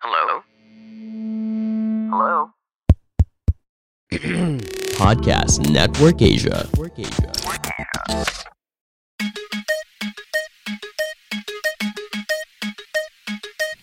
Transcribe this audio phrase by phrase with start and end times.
[0.00, 0.42] Hello?
[2.10, 2.50] Hello?
[4.98, 6.68] Podcast Network Asia.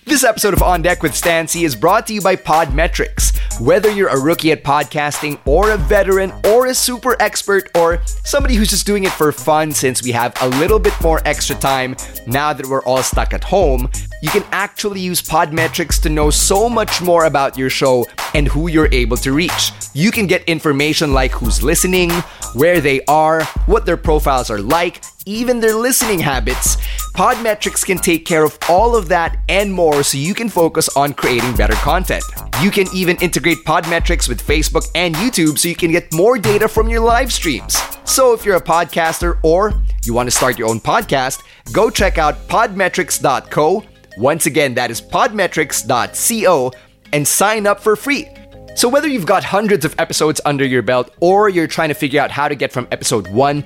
[0.05, 3.35] This episode of On Deck with Stan Sy is brought to you by Podmetrics.
[3.59, 8.55] Whether you're a rookie at podcasting, or a veteran, or a super expert, or somebody
[8.55, 11.95] who's just doing it for fun since we have a little bit more extra time
[12.27, 13.89] now that we're all stuck at home,
[14.21, 18.67] you can actually use Podmetrics to know so much more about your show and who
[18.67, 19.71] you're able to reach.
[19.93, 22.09] You can get information like who's listening,
[22.53, 26.77] where they are, what their profiles are like, even their listening habits.
[27.15, 31.13] Podmetrics can take care of all of that and more so you can focus on
[31.13, 32.23] creating better content.
[32.61, 36.52] You can even integrate Podmetrics with Facebook and YouTube so you can get more data
[36.61, 37.77] from your live streams.
[38.05, 39.73] So if you're a podcaster or
[40.03, 43.83] you want to start your own podcast, go check out podmetrics.co.
[44.17, 46.71] Once again, that is podmetrics.co
[47.11, 48.27] and sign up for free.
[48.75, 52.21] So, whether you've got hundreds of episodes under your belt or you're trying to figure
[52.21, 53.65] out how to get from episode 1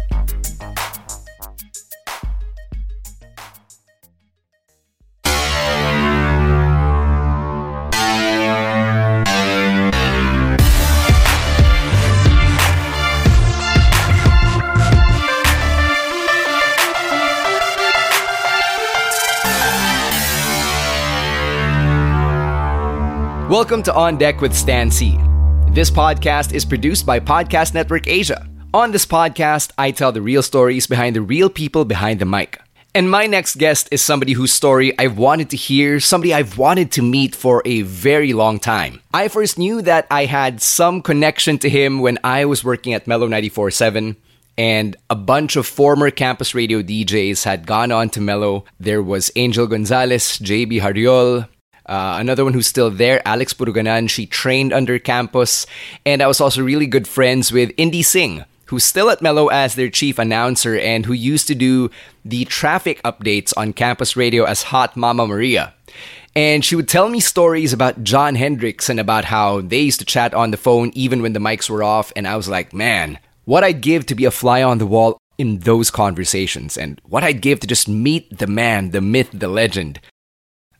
[23.61, 25.21] Welcome to On Deck with Stan Sy.
[25.69, 28.49] This podcast is produced by Podcast Network Asia.
[28.73, 32.59] On this podcast, I tell the real stories behind the real people behind the mic.
[32.95, 36.91] And my next guest is somebody whose story I've wanted to hear, somebody I've wanted
[36.93, 38.99] to meet for a very long time.
[39.13, 43.05] I first knew that I had some connection to him when I was working at
[43.05, 44.15] Mellow 94.7
[44.57, 48.65] and a bunch of former campus radio DJs had gone on to Mellow.
[48.79, 51.47] There was Angel Gonzalez, JB Hariol,
[51.91, 55.65] uh, another one who's still there, Alex Puruganan, she trained under campus.
[56.05, 59.75] And I was also really good friends with Indy Singh, who's still at Mellow as
[59.75, 61.91] their chief announcer and who used to do
[62.23, 65.73] the traffic updates on campus radio as Hot Mama Maria.
[66.33, 70.05] And she would tell me stories about John Hendricks and about how they used to
[70.05, 72.13] chat on the phone even when the mics were off.
[72.15, 75.17] And I was like, man, what I'd give to be a fly on the wall
[75.37, 79.49] in those conversations and what I'd give to just meet the man, the myth, the
[79.49, 79.99] legend.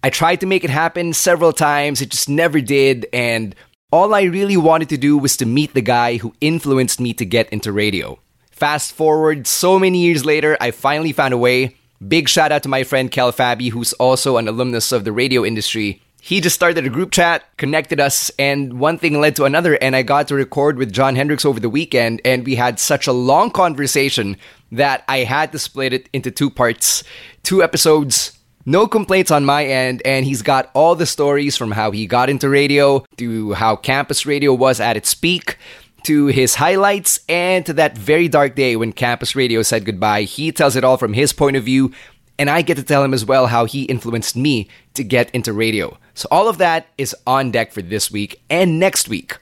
[0.04, 3.54] I tried to make it happen several times, it just never did, and
[3.92, 7.26] all I really wanted to do was to meet the guy who influenced me to
[7.26, 8.18] get into radio.
[8.50, 11.76] Fast forward so many years later, I finally found a way.
[12.08, 15.46] Big shout out to my friend Kel Fabi, who's also an alumnus of the radio
[15.46, 16.02] industry.
[16.20, 19.96] He just started a group chat, connected us, and one thing led to another, and
[19.96, 23.12] I got to record with John Hendricks over the weekend, and we had such a
[23.12, 24.38] long conversation
[24.72, 27.04] that I had to split it into two parts,
[27.44, 31.92] two episodes no complaints on my end, and he's got all the stories from how
[31.92, 35.58] he got into radio to how campus radio was at its peak
[36.04, 40.24] to his highlights and to that very dark day when campus radio said goodbye.
[40.24, 41.92] He tells it all from his point of view,
[42.40, 45.54] and I get to tell him as well how he influenced me to get into
[45.54, 45.98] radio.
[46.14, 49.38] So, all of that is on deck for this week and next week.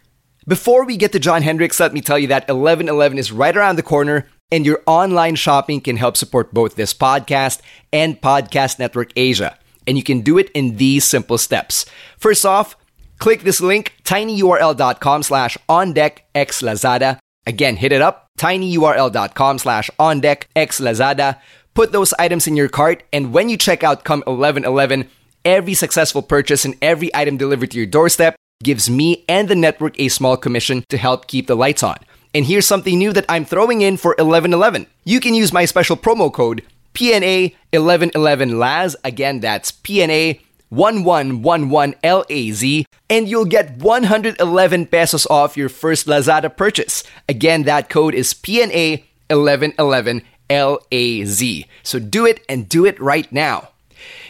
[0.47, 3.75] Before we get to John Hendricks, let me tell you that 1111 is right around
[3.75, 7.61] the corner and your online shopping can help support both this podcast
[7.93, 9.57] and Podcast Network Asia.
[9.87, 11.85] And you can do it in these simple steps.
[12.17, 12.75] First off,
[13.17, 17.19] click this link, tinyurl.com slash on deck Lazada.
[17.45, 21.39] Again, hit it up, tinyurl.com slash on deck Lazada.
[21.73, 25.09] Put those items in your cart, and when you check out come 1111,
[25.45, 29.97] every successful purchase and every item delivered to your doorstep gives me and the network
[29.99, 31.97] a small commission to help keep the lights on.
[32.33, 34.87] And here's something new that I'm throwing in for 1111.
[35.03, 38.95] You can use my special promo code PNA1111LAZ.
[39.03, 40.41] Again, that's PNA
[40.71, 47.03] 1111LAZ and you'll get 111 pesos off your first Lazada purchase.
[47.27, 51.65] Again, that code is PNA 1111LAZ.
[51.83, 53.69] So do it and do it right now.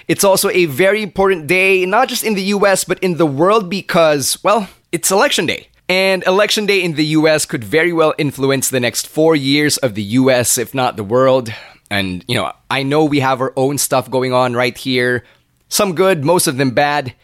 [0.07, 3.69] It's also a very important day, not just in the US, but in the world
[3.69, 5.67] because, well, it's election day.
[5.89, 9.95] And election day in the US could very well influence the next four years of
[9.95, 11.51] the US, if not the world.
[11.89, 15.23] And, you know, I know we have our own stuff going on right here.
[15.67, 17.15] Some good, most of them bad.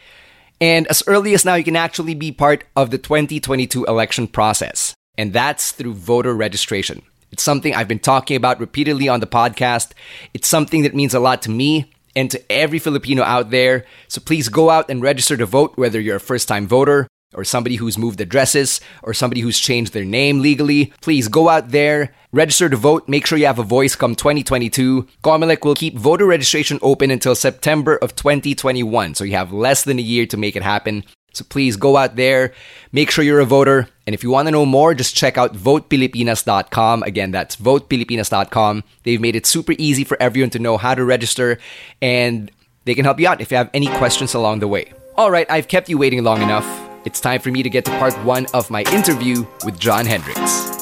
[0.60, 4.96] And as early as now, you can actually be part of the 2022 election process.
[5.16, 7.04] And that's through voter registration.
[7.32, 9.92] It's something I've been talking about repeatedly on the podcast.
[10.34, 13.86] It's something that means a lot to me and to every Filipino out there.
[14.08, 17.44] So please go out and register to vote, whether you're a first time voter or
[17.44, 20.94] somebody who's moved addresses or somebody who's changed their name legally.
[21.02, 25.08] Please go out there, register to vote, make sure you have a voice come 2022.
[25.24, 30.00] Comelec will keep voter registration open until September of 2021, so you have less than
[30.00, 31.04] a year to make it happen.
[31.36, 32.54] So please go out there,
[32.94, 33.90] make sure you're a voter.
[34.08, 37.04] And if you want to know more, just check out votepilipinas.com.
[37.04, 38.84] Again, that's votepilipinas.com.
[39.04, 41.58] They've made it super easy for everyone to know how to register,
[42.02, 42.50] and
[42.86, 44.94] they can help you out if you have any questions along the way.
[45.18, 46.94] All right, I've kept you waiting long enough.
[47.06, 50.74] It's time for me to get to part one of my interview with John Hendricks.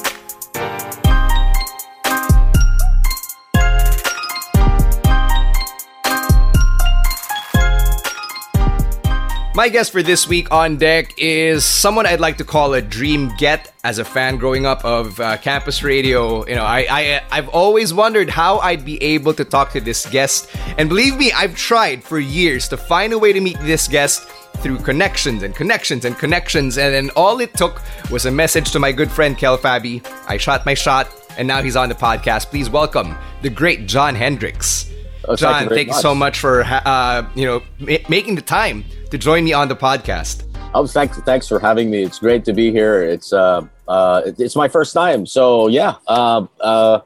[9.54, 13.30] My guest for this week on deck is someone I'd like to call a dream
[13.36, 16.44] get as a fan growing up of uh, campus radio.
[16.48, 20.06] You know, I, I I've always wondered how I'd be able to talk to this
[20.06, 20.48] guest,
[20.78, 24.26] and believe me, I've tried for years to find a way to meet this guest
[24.58, 28.78] through connections and connections and connections, and then all it took was a message to
[28.78, 30.04] my good friend Kel Fabi.
[30.26, 32.46] I shot my shot, and now he's on the podcast.
[32.46, 34.90] Please welcome the great John Hendricks.
[35.26, 38.42] Oh, John, thank you, thank you so much for uh, you know ma- making the
[38.42, 40.44] time to join me on the podcast.
[40.74, 42.02] Oh, thanks, thanks for having me.
[42.02, 43.02] It's great to be here.
[43.02, 47.00] It's uh, uh, it's my first time, so yeah, uh, uh,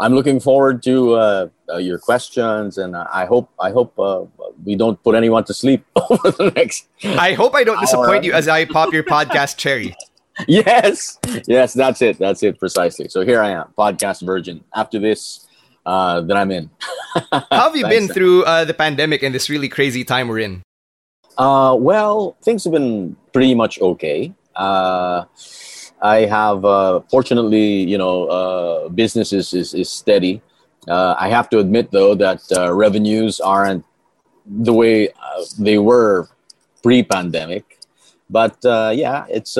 [0.00, 4.24] I'm looking forward to uh, uh, your questions, and I hope I hope uh,
[4.64, 6.88] we don't put anyone to sleep over the next.
[7.04, 9.94] I hope I don't disappoint you as I pop your podcast cherry.
[10.48, 12.18] Yes, yes, that's it.
[12.18, 13.08] That's it precisely.
[13.08, 14.64] So here I am, podcast virgin.
[14.74, 15.46] After this,
[15.84, 16.70] uh, then I'm in.
[17.30, 20.62] How have you been through uh, the pandemic and this really crazy time we're in?
[21.38, 24.32] Uh, well, things have been pretty much okay.
[26.02, 30.42] I have, uh, fortunately, you know, uh, business is, is, is steady.
[30.88, 33.84] Uh, I have to admit, though, that uh, revenues aren't
[34.44, 36.28] the way uh, they were
[36.82, 37.78] pre-pandemic.
[38.28, 39.54] But uh, yeah, it's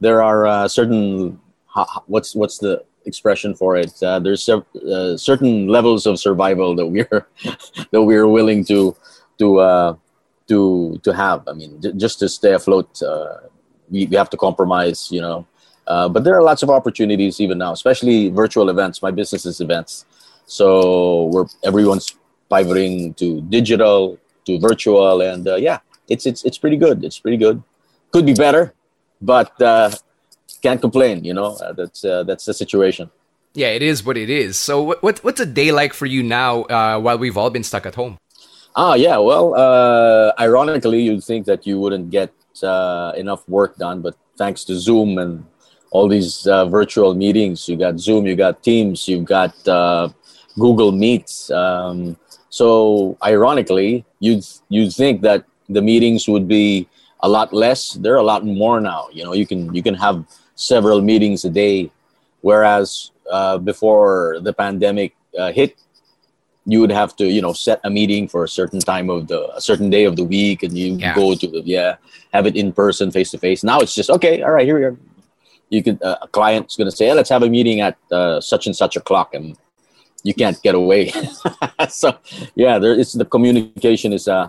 [0.00, 1.38] there are certain
[2.06, 3.92] what's what's the expression for it?
[4.00, 4.42] There's
[5.20, 7.26] certain levels of survival that we're
[7.90, 8.96] that we're willing to
[9.38, 9.98] to
[10.46, 11.46] to to have.
[11.48, 13.02] I mean, j- just to stay afloat,
[13.90, 15.46] we, we have to compromise, you know.
[15.88, 19.00] Uh, but there are lots of opportunities even now, especially virtual events.
[19.02, 20.04] My business is events,
[20.44, 22.14] so we're everyone's
[22.52, 27.02] pivoting to digital, to virtual, and uh, yeah, it's it's it's pretty good.
[27.04, 27.62] It's pretty good.
[28.12, 28.74] Could be better,
[29.22, 29.90] but uh,
[30.62, 31.24] can't complain.
[31.24, 33.10] You know, uh, that's uh, that's the situation.
[33.54, 34.58] Yeah, it is what it is.
[34.58, 37.64] So, what, what what's a day like for you now uh, while we've all been
[37.64, 38.18] stuck at home?
[38.76, 39.16] Ah, yeah.
[39.16, 42.30] Well, uh, ironically, you'd think that you wouldn't get
[42.62, 45.44] uh, enough work done, but thanks to Zoom and
[45.90, 50.08] all these uh, virtual meetings, you got Zoom, you got Teams, you've got uh,
[50.58, 51.50] Google Meets.
[51.50, 52.16] Um,
[52.50, 56.88] so, ironically, you'd you'd think that the meetings would be
[57.20, 57.92] a lot less.
[57.92, 59.08] They're a lot more now.
[59.12, 61.90] You know, you can you can have several meetings a day,
[62.40, 65.76] whereas uh, before the pandemic uh, hit,
[66.66, 69.48] you would have to you know set a meeting for a certain time of the
[69.56, 71.14] a certain day of the week and you Yeah.
[71.14, 71.96] go to the yeah
[72.32, 74.84] have it in person face to face now it's just okay all right here we
[74.84, 74.96] are
[75.70, 78.40] you could uh, a client's going to say hey, let's have a meeting at uh,
[78.40, 79.56] such and such o'clock and
[80.22, 81.12] you can't get away.
[81.88, 82.18] So
[82.54, 84.48] yeah there is the communication is uh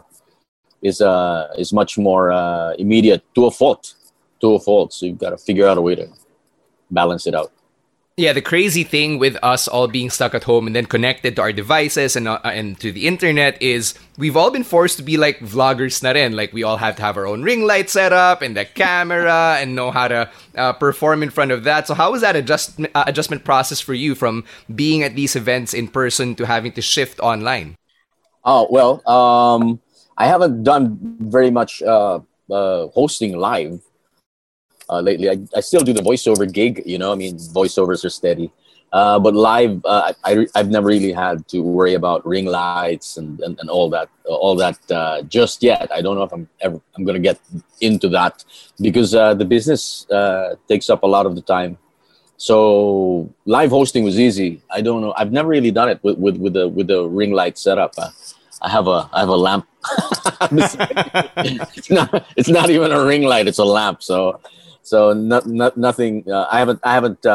[0.81, 3.95] is uh is much more uh immediate to a fault
[4.41, 4.93] to a fault.
[4.93, 6.07] So you've got to figure out a way to
[6.89, 7.51] balance it out
[8.19, 11.41] Yeah, the crazy thing with us all being stuck at home and then connected to
[11.41, 15.15] our devices and uh, and to the internet is we've all been forced to be
[15.15, 16.35] like vloggers na rin.
[16.35, 19.55] Like we all have to have our own ring light set up and the camera
[19.63, 21.87] and know how to uh, perform in front of that.
[21.87, 24.43] So how was that adjust uh, adjustment process for you from
[24.75, 27.79] being at these events in person to having to shift online?
[28.43, 29.79] Oh well, um,
[30.17, 32.19] I haven't done very much uh,
[32.51, 33.79] uh, hosting live
[34.89, 35.29] uh, lately.
[35.29, 36.83] I, I still do the voiceover gig.
[36.85, 38.51] You know, I mean, voiceovers are steady,
[38.91, 43.39] Uh, but live, uh, I, I've never really had to worry about ring lights and,
[43.41, 45.87] and, and all that, all that uh, just yet.
[45.93, 47.39] I don't know if I'm ever I'm gonna get
[47.81, 48.43] into that
[48.81, 51.77] because uh, the business uh, takes up a lot of the time.
[52.37, 54.61] So live hosting was easy.
[54.71, 55.13] I don't know.
[55.17, 57.93] I've never really done it with with, with the with the ring light setup.
[57.97, 58.09] Uh,
[58.61, 59.67] I have a I have a lamp.
[61.77, 63.47] it's not it's not even a ring light.
[63.47, 64.01] It's a lamp.
[64.01, 64.39] So
[64.81, 66.23] so not, not, nothing.
[66.31, 67.25] I haven't I haven't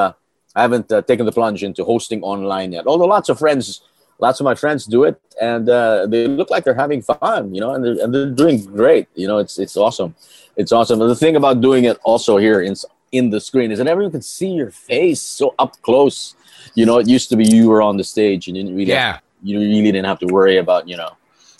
[0.54, 2.86] I haven't uh, taken the plunge into hosting online yet.
[2.86, 3.82] Although lots of friends,
[4.18, 7.60] lots of my friends do it, and uh, they look like they're having fun, you
[7.60, 9.08] know, and they're, and they're doing great.
[9.14, 10.14] You know, it's it's awesome.
[10.56, 11.00] It's awesome.
[11.00, 12.74] And the thing about doing it also here in
[13.10, 16.36] in the screen is that everyone can see your face so up close.
[16.74, 18.92] You know, it used to be you were on the stage and you didn't really
[18.92, 19.18] yeah.
[19.42, 21.10] you really didn't have to worry about you know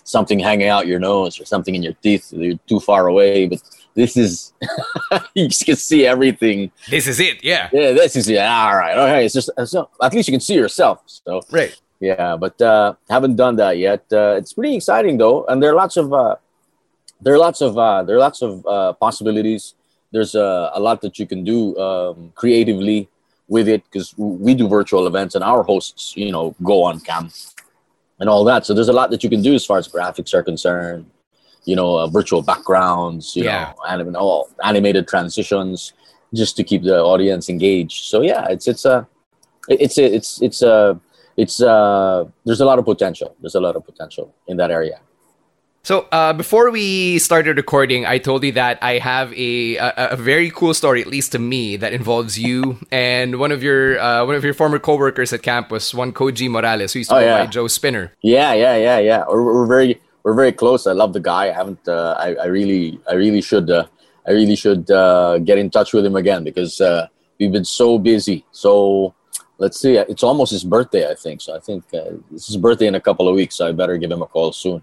[0.04, 2.32] something hanging out your nose or something in your teeth.
[2.32, 3.60] You're too far away, but
[3.94, 4.52] this is
[5.34, 6.70] you can see everything.
[6.90, 7.68] This is it, yeah.
[7.72, 8.66] Yeah, this is yeah.
[8.66, 9.24] All right, okay.
[9.24, 11.02] It's just so at least you can see yourself.
[11.06, 12.36] So right, yeah.
[12.36, 14.04] But uh, haven't done that yet.
[14.12, 16.36] Uh, it's pretty exciting though, and there are lots of uh,
[17.20, 19.74] there are lots of uh, there are lots of uh, possibilities.
[20.10, 23.08] There's uh, a lot that you can do um, creatively
[23.48, 27.30] with it because we do virtual events and our hosts, you know, go on cam
[28.20, 28.64] and all that.
[28.64, 31.06] So there's a lot that you can do as far as graphics are concerned
[31.64, 33.72] you know, uh, virtual backgrounds, you yeah.
[33.76, 35.92] know, anim- all animated transitions,
[36.34, 38.04] just to keep the audience engaged.
[38.04, 39.06] So yeah, it's it's a
[39.68, 41.00] it's a, it's it's a
[41.36, 43.34] it's uh there's a lot of potential.
[43.40, 45.00] There's a lot of potential in that area.
[45.84, 50.16] So uh, before we started recording, I told you that I have a, a, a
[50.16, 54.24] very cool story, at least to me, that involves you and one of your uh,
[54.24, 57.26] one of your former coworkers at campus, one Koji Morales, who used to oh, go
[57.26, 57.44] yeah.
[57.44, 58.14] by Joe Spinner.
[58.22, 59.24] Yeah, yeah, yeah, yeah.
[59.28, 60.86] We're, we're very we're very close.
[60.86, 61.44] I love the guy.
[61.44, 61.86] I haven't.
[61.86, 63.70] Uh, I, I really, I really should.
[63.70, 63.86] Uh,
[64.26, 67.98] I really should uh, get in touch with him again because uh, we've been so
[67.98, 68.44] busy.
[68.52, 69.14] So
[69.58, 69.96] let's see.
[69.96, 71.42] It's almost his birthday, I think.
[71.42, 73.56] So I think uh, it's his birthday in a couple of weeks.
[73.56, 74.80] So I better give him a call soon.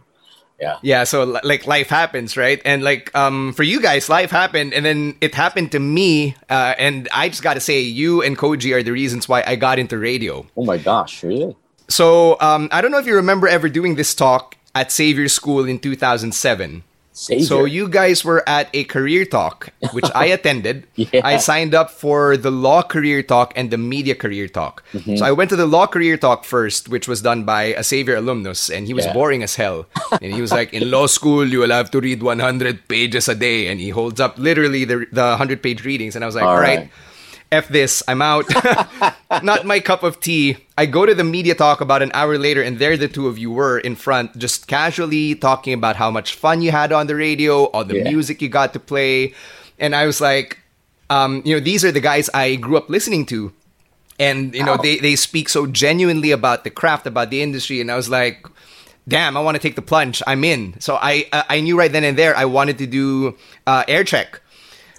[0.60, 0.78] Yeah.
[0.84, 1.06] Yeah.
[1.06, 2.62] So like life happens, right?
[2.64, 6.36] And like um for you guys, life happened, and then it happened to me.
[6.52, 9.56] Uh, and I just got to say, you and Koji are the reasons why I
[9.56, 10.46] got into radio.
[10.56, 11.56] Oh my gosh, really?
[11.90, 15.66] So um, I don't know if you remember ever doing this talk at Xavier School
[15.66, 16.84] in 2007.
[17.14, 17.46] Xavier.
[17.46, 20.88] So you guys were at a career talk, which I attended.
[20.96, 21.22] yeah.
[21.24, 24.84] I signed up for the law career talk and the media career talk.
[24.94, 25.18] Mm-hmm.
[25.18, 28.16] So I went to the law career talk first, which was done by a Xavier
[28.16, 29.14] alumnus, and he was yeah.
[29.14, 29.88] boring as hell.
[30.22, 33.36] and he was like, "In law school, you will have to read 100 pages a
[33.36, 36.46] day," and he holds up literally the the 100 page readings, and I was like,
[36.46, 36.88] "All, All right.
[36.88, 36.92] right
[37.52, 38.46] F this, I'm out.
[39.44, 40.58] Not my cup of tea.
[40.78, 43.38] I go to the media talk about an hour later, and there the two of
[43.38, 47.16] you were in front, just casually talking about how much fun you had on the
[47.16, 48.10] radio, all the yeah.
[48.10, 49.34] music you got to play.
[49.80, 50.60] And I was like,
[51.10, 53.52] um, you know, these are the guys I grew up listening to.
[54.18, 57.82] And, you know, they, they speak so genuinely about the craft, about the industry.
[57.82, 58.46] And I was like,
[59.08, 60.22] damn, I want to take the plunge.
[60.28, 60.80] I'm in.
[60.80, 64.40] So I, I knew right then and there I wanted to do uh, air check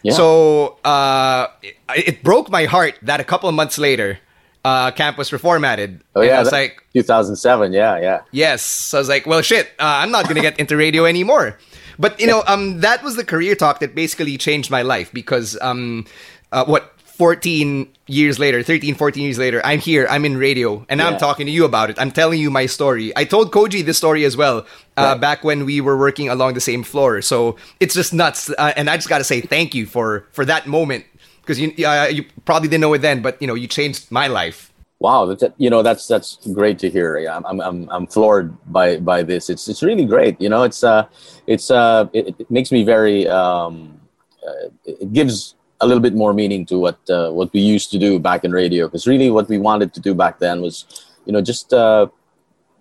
[0.02, 0.12] yeah.
[0.12, 1.76] So uh, it,
[2.08, 4.18] it, broke my heart that a couple of months later,
[4.64, 6.00] uh, camp was reformatted.
[6.14, 7.72] Oh yeah, I was like 2007.
[7.72, 8.20] Yeah, yeah.
[8.30, 8.62] Yes.
[8.62, 11.58] So I was like, well, shit, uh, I'm not gonna get into radio anymore.
[11.98, 15.58] But you know, um, that was the career talk that basically changed my life because
[15.60, 16.06] um,
[16.50, 16.91] uh, what
[17.22, 21.06] 14 years later, 13, 14 years later, I'm here, I'm in radio, and yeah.
[21.06, 21.96] I'm talking to you about it.
[22.00, 23.12] I'm telling you my story.
[23.14, 25.20] I told Koji this story as well uh, right.
[25.20, 27.22] back when we were working along the same floor.
[27.22, 28.50] So it's just nuts.
[28.50, 31.04] Uh, and I just got to say thank you for, for that moment
[31.42, 34.26] because you, uh, you probably didn't know it then, but you know, you changed my
[34.26, 34.72] life.
[34.98, 37.16] Wow, that's, you know that's that's great to hear.
[37.28, 39.50] I'm I'm I'm floored by by this.
[39.50, 40.40] It's it's really great.
[40.40, 41.06] You know, it's uh
[41.48, 44.00] it's uh it, it makes me very um
[44.46, 47.98] uh, it gives a little bit more meaning to what uh, what we used to
[47.98, 51.32] do back in radio because really what we wanted to do back then was you
[51.32, 52.06] know just uh,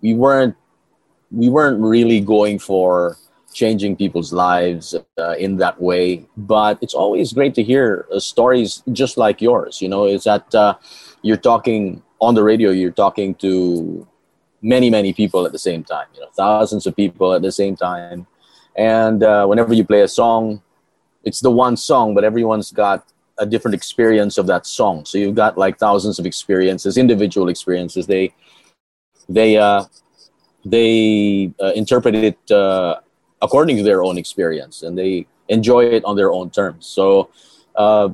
[0.00, 0.56] we weren't
[1.32, 3.16] we weren't really going for
[3.52, 6.24] changing people's lives uh, in that way.
[6.36, 10.54] But it's always great to hear uh, stories just like yours you know is that
[10.54, 10.74] uh,
[11.22, 14.06] you're talking on the radio you're talking to
[14.62, 17.74] many many people at the same time you know thousands of people at the same
[17.76, 18.26] time.
[18.74, 20.62] And uh, whenever you play a song
[21.24, 23.06] it's the one song, but everyone's got
[23.38, 25.04] a different experience of that song.
[25.04, 28.06] So you've got like thousands of experiences, individual experiences.
[28.06, 28.34] They
[29.28, 29.84] they uh,
[30.64, 32.96] they uh, interpret it uh,
[33.40, 36.86] according to their own experience, and they enjoy it on their own terms.
[36.86, 37.30] So
[37.76, 38.10] uh,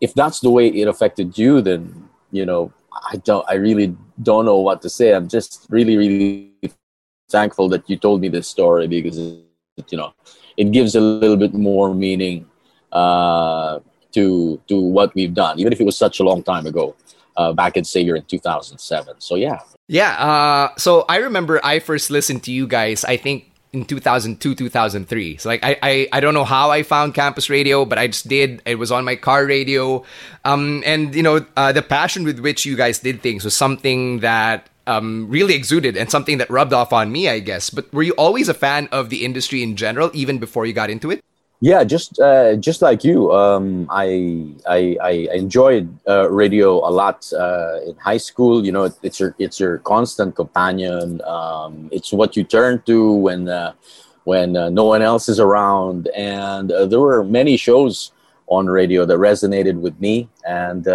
[0.00, 2.72] if that's the way it affected you, then you know
[3.12, 3.44] I don't.
[3.48, 5.14] I really don't know what to say.
[5.14, 6.52] I'm just really, really
[7.30, 10.12] thankful that you told me this story because you know
[10.60, 12.44] it gives a little bit more meaning
[12.92, 13.80] uh,
[14.12, 16.94] to to what we've done, even if it was such a long time ago.
[17.40, 19.14] uh, back in say in 2007.
[19.18, 19.60] So yeah.
[19.88, 20.12] Yeah.
[20.12, 23.04] Uh, so I remember I first listened to you guys.
[23.04, 27.14] I think in 2002 2003 so like I, I i don't know how i found
[27.14, 30.02] campus radio but i just did it was on my car radio
[30.44, 34.26] um and you know uh, the passion with which you guys did things was something
[34.26, 37.70] that um, really exuded and something that rubbed off on me, I guess.
[37.70, 40.90] But were you always a fan of the industry in general, even before you got
[40.90, 41.22] into it?
[41.62, 47.30] Yeah, just uh, just like you, um, I, I, I enjoyed uh, radio a lot
[47.34, 48.64] uh, in high school.
[48.64, 51.20] You know, it, it's your it's your constant companion.
[51.26, 53.74] Um, it's what you turn to when uh,
[54.24, 56.08] when uh, no one else is around.
[56.16, 58.10] And uh, there were many shows
[58.46, 60.30] on radio that resonated with me.
[60.46, 60.88] And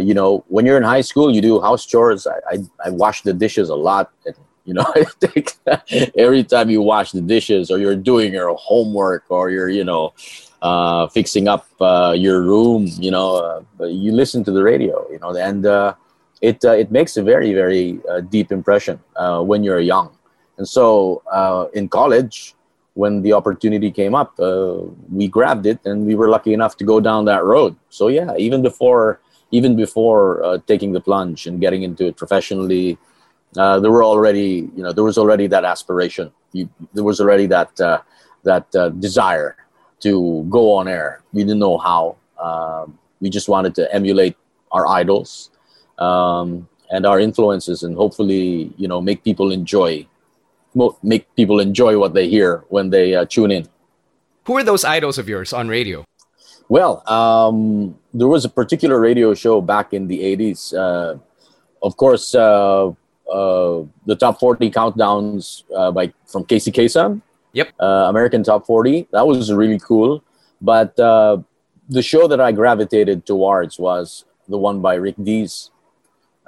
[0.00, 2.26] you know, when you're in high school, you do house chores.
[2.26, 2.56] I, I,
[2.86, 4.10] I wash the dishes a lot.
[4.24, 5.56] And, you know, I think
[6.16, 10.12] every time you wash the dishes or you're doing your homework or you're, you know,
[10.62, 15.18] uh, fixing up uh, your room, you know, uh, you listen to the radio, you
[15.18, 15.94] know, and uh,
[16.40, 18.98] it uh, it makes a very very uh, deep impression
[19.50, 20.10] when you're young.
[20.58, 21.22] And so
[21.74, 22.54] in college,
[22.94, 24.34] when the opportunity came up,
[25.10, 27.76] we grabbed it, and we were lucky enough to go down that road.
[27.90, 32.98] So yeah, even before even before taking the plunge and getting into it professionally
[33.56, 36.30] uh, there were already you know there was already that aspiration.
[36.52, 38.00] You, there was already that uh,
[38.44, 39.56] that uh, desire
[40.00, 41.22] to go on air.
[41.32, 42.16] We didn't know how.
[42.40, 44.36] Um, we just wanted to emulate
[44.72, 45.50] our idols
[45.98, 50.06] um, and our influences and hopefully you know make people enjoy
[51.02, 53.66] make people enjoy what they hear when they uh, tune in.
[54.44, 56.04] Who are those idols of yours on radio
[56.68, 61.18] well um, there was a particular radio show back in the 80s uh,
[61.82, 62.90] of course uh,
[63.30, 67.22] uh, the top 40 countdowns uh, by from Casey Kasem.
[67.52, 67.72] Yep.
[67.80, 69.08] Uh, American Top 40.
[69.12, 70.22] That was really cool.
[70.60, 71.38] But uh,
[71.88, 75.70] the show that I gravitated towards was the one by Rick Dees.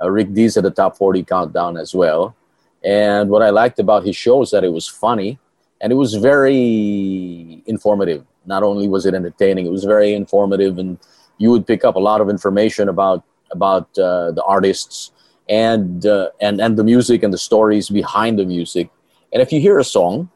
[0.00, 2.36] Uh, Rick Dees at the top 40 countdown as well.
[2.84, 5.38] And what I liked about his show is that it was funny
[5.80, 8.24] and it was very informative.
[8.48, 10.98] Not only was it entertaining, it was very informative, and
[11.36, 15.12] you would pick up a lot of information about about uh, the artists
[15.48, 18.90] and uh, and and the music and the stories behind the music.
[19.32, 20.30] And if you hear a song,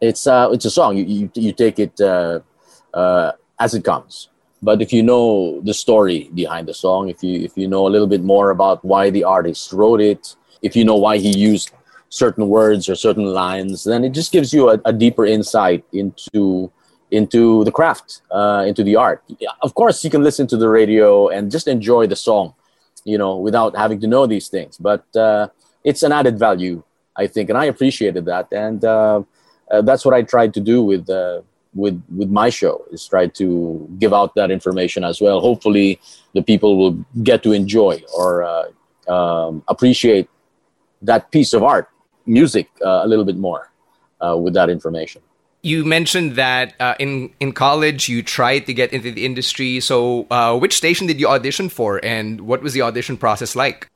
[0.00, 0.96] it's uh, it's a song.
[0.96, 2.40] You you, you take it uh,
[2.94, 4.28] uh, as it comes.
[4.62, 7.92] But if you know the story behind the song, if you if you know a
[7.94, 11.70] little bit more about why the artist wrote it, if you know why he used
[12.10, 16.70] certain words or certain lines, then it just gives you a, a deeper insight into
[17.10, 19.22] into the craft, uh, into the art.
[19.62, 22.54] Of course, you can listen to the radio and just enjoy the song
[23.04, 24.76] you know, without having to know these things.
[24.78, 25.48] But uh,
[25.84, 26.82] it's an added value,
[27.16, 29.22] I think, and I appreciated that, and uh,
[29.70, 31.42] uh, that's what I tried to do with uh,
[31.74, 35.40] with with my show is try to give out that information as well.
[35.40, 36.00] Hopefully,
[36.34, 40.28] the people will get to enjoy or uh, um, appreciate
[41.02, 41.88] that piece of art,
[42.26, 43.70] music, a little bit more
[44.36, 45.22] with that information
[45.62, 49.80] you mentioned that uh, in in college you tried to get into the industry.
[49.80, 53.88] So, uh, which station did you audition for, and what was the audition process like?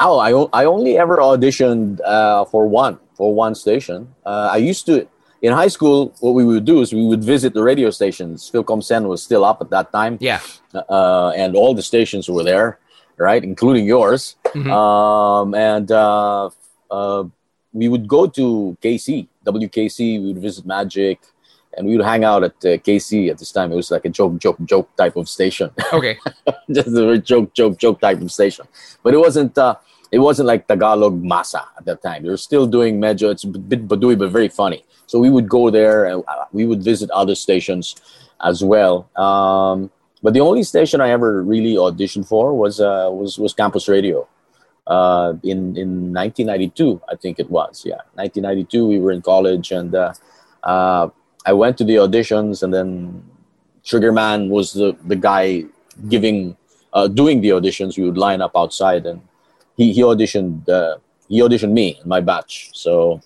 [0.00, 4.14] Oh, I, I only ever auditioned uh, for one for one station.
[4.26, 5.06] Uh, I used to
[5.40, 6.14] in high school.
[6.20, 8.50] What we would do is we would visit the radio stations.
[8.50, 10.18] Philcomcen was still up at that time.
[10.20, 10.40] Yeah,
[10.74, 12.78] uh, and all the stations were there,
[13.16, 14.34] right, including yours.
[14.46, 14.70] Mm-hmm.
[14.70, 16.50] Um, and uh,
[17.72, 20.20] we would go to KC, WKC.
[20.20, 21.20] We would visit Magic,
[21.76, 23.72] and we would hang out at uh, KC at this time.
[23.72, 25.70] It was like a joke, joke, joke type of station.
[25.92, 26.18] Okay,
[26.70, 28.66] just a joke, joke, joke type of station.
[29.02, 29.56] But it wasn't.
[29.56, 29.76] Uh,
[30.10, 32.22] it wasn't like Tagalog masa at that time.
[32.22, 33.32] They were still doing medyo.
[33.32, 34.84] It's a bit badui, but very funny.
[35.06, 37.96] So we would go there and uh, we would visit other stations
[38.40, 39.10] as well.
[39.16, 39.90] Um,
[40.22, 44.28] but the only station I ever really auditioned for was uh, was was Campus Radio
[44.86, 47.82] uh, in in 1992, I think it was.
[47.84, 48.86] Yeah, 1992.
[48.86, 50.12] We were in college, and uh,
[50.62, 51.08] uh,
[51.46, 53.24] I went to the auditions, and then
[53.82, 55.64] Sugarman was the the guy
[56.08, 56.56] giving
[56.92, 57.96] uh, doing the auditions.
[57.96, 59.22] We would line up outside, and
[59.76, 60.96] he he auditioned uh,
[61.28, 62.70] he auditioned me in my batch.
[62.74, 63.20] So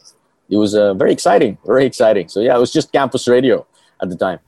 [0.48, 2.28] it was uh, very exciting, very exciting.
[2.28, 3.66] So yeah, it was just campus radio
[4.00, 4.38] at the time.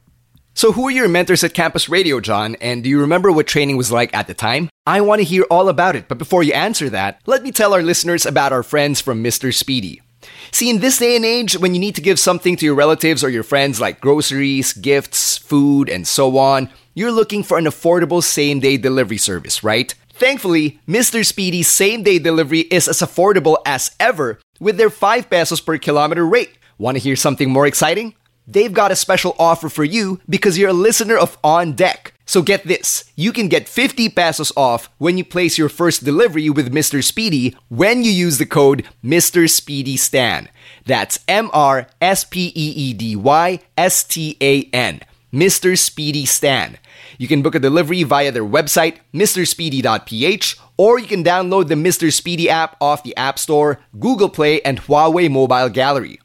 [0.53, 2.57] So, who are your mentors at Campus Radio, John?
[2.57, 4.69] And do you remember what training was like at the time?
[4.85, 7.73] I want to hear all about it, but before you answer that, let me tell
[7.73, 9.55] our listeners about our friends from Mr.
[9.55, 10.03] Speedy.
[10.51, 13.23] See, in this day and age, when you need to give something to your relatives
[13.23, 18.23] or your friends like groceries, gifts, food, and so on, you're looking for an affordable
[18.23, 19.95] same day delivery service, right?
[20.13, 21.25] Thankfully, Mr.
[21.25, 26.27] Speedy's same day delivery is as affordable as ever with their 5 pesos per kilometer
[26.27, 26.59] rate.
[26.77, 28.15] Want to hear something more exciting?
[28.46, 32.14] They've got a special offer for you because you're a listener of On Deck.
[32.26, 36.48] So get this you can get 50 pesos off when you place your first delivery
[36.48, 37.03] with Mr.
[37.03, 39.50] Speedy when you use the code Mr.
[39.50, 40.48] Speedy Stan.
[40.87, 45.00] That's M R S P E E D Y S T A N.
[45.33, 45.79] Mr.
[45.79, 46.79] Speedy Stan.
[47.18, 52.12] You can book a delivery via their website, mrspeedy.ph, or you can download the Mr.
[52.12, 56.20] Speedy app off the App Store, Google Play, and Huawei Mobile Gallery.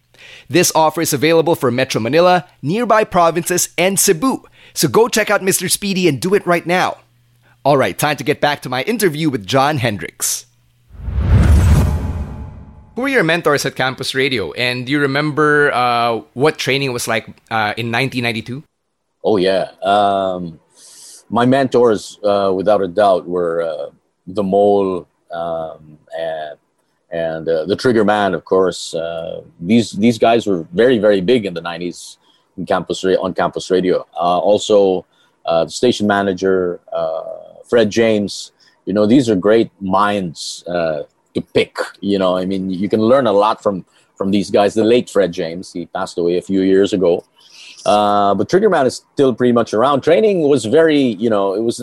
[0.47, 4.43] This offer is available for Metro Manila, nearby provinces, and Cebu.
[4.73, 5.69] So go check out Mr.
[5.69, 6.97] Speedy and do it right now.
[7.63, 10.45] All right, time to get back to my interview with John Hendricks.
[12.95, 14.53] Who were your mentors at Campus Radio?
[14.53, 18.63] And do you remember uh, what training was like uh, in 1992?
[19.23, 19.71] Oh, yeah.
[19.81, 20.59] Um,
[21.29, 23.89] my mentors, uh, without a doubt, were uh,
[24.27, 26.57] the Mole um, and
[27.15, 28.93] and uh, the Trigger Man, of course.
[28.93, 32.17] Uh, these these guys were very very big in the '90s
[32.57, 34.05] in campus on campus radio.
[34.13, 35.05] Uh, also,
[35.45, 38.51] uh, the station manager uh, Fred James.
[38.85, 41.77] You know, these are great minds uh, to pick.
[42.01, 43.85] You know, I mean, you can learn a lot from
[44.17, 44.73] from these guys.
[44.73, 47.23] The late Fred James, he passed away a few years ago.
[47.85, 50.01] but Triggerman is still pretty much around.
[50.01, 51.79] Training was very, you know, it was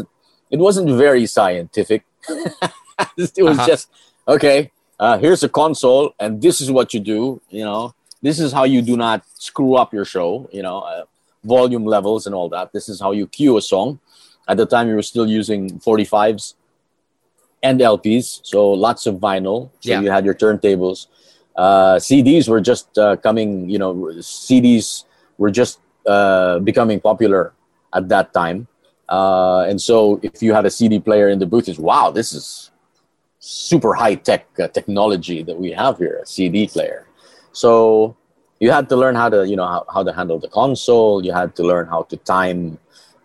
[0.51, 2.05] it wasn't very scientific.
[2.29, 3.66] it was uh-huh.
[3.66, 3.88] just
[4.29, 4.71] okay
[5.03, 7.95] uh, here's a console and this is what you do you know.
[8.23, 11.05] This is how you do not screw up your show you know uh,
[11.43, 12.73] volume levels and all that.
[12.73, 13.99] This is how you cue a song.
[14.47, 16.55] At the time you were still using 45s
[17.65, 19.71] and lps so lots of vinyl.
[19.81, 20.01] So yeah.
[20.01, 21.09] you had your turntables.
[21.57, 25.05] Uh, cds were just uh, coming you know cds
[25.37, 27.53] were just uh, becoming popular
[27.93, 28.69] at that time.
[29.09, 32.33] Uh, and so if you had a cd player in the booth it's wow this
[32.33, 32.72] is
[33.45, 37.09] super high tech uh, technology that we have here, a CD player.
[37.53, 38.17] So
[38.61, 41.25] you had to learn how to, you know, how, how to handle the console.
[41.25, 42.79] You had to learn how to time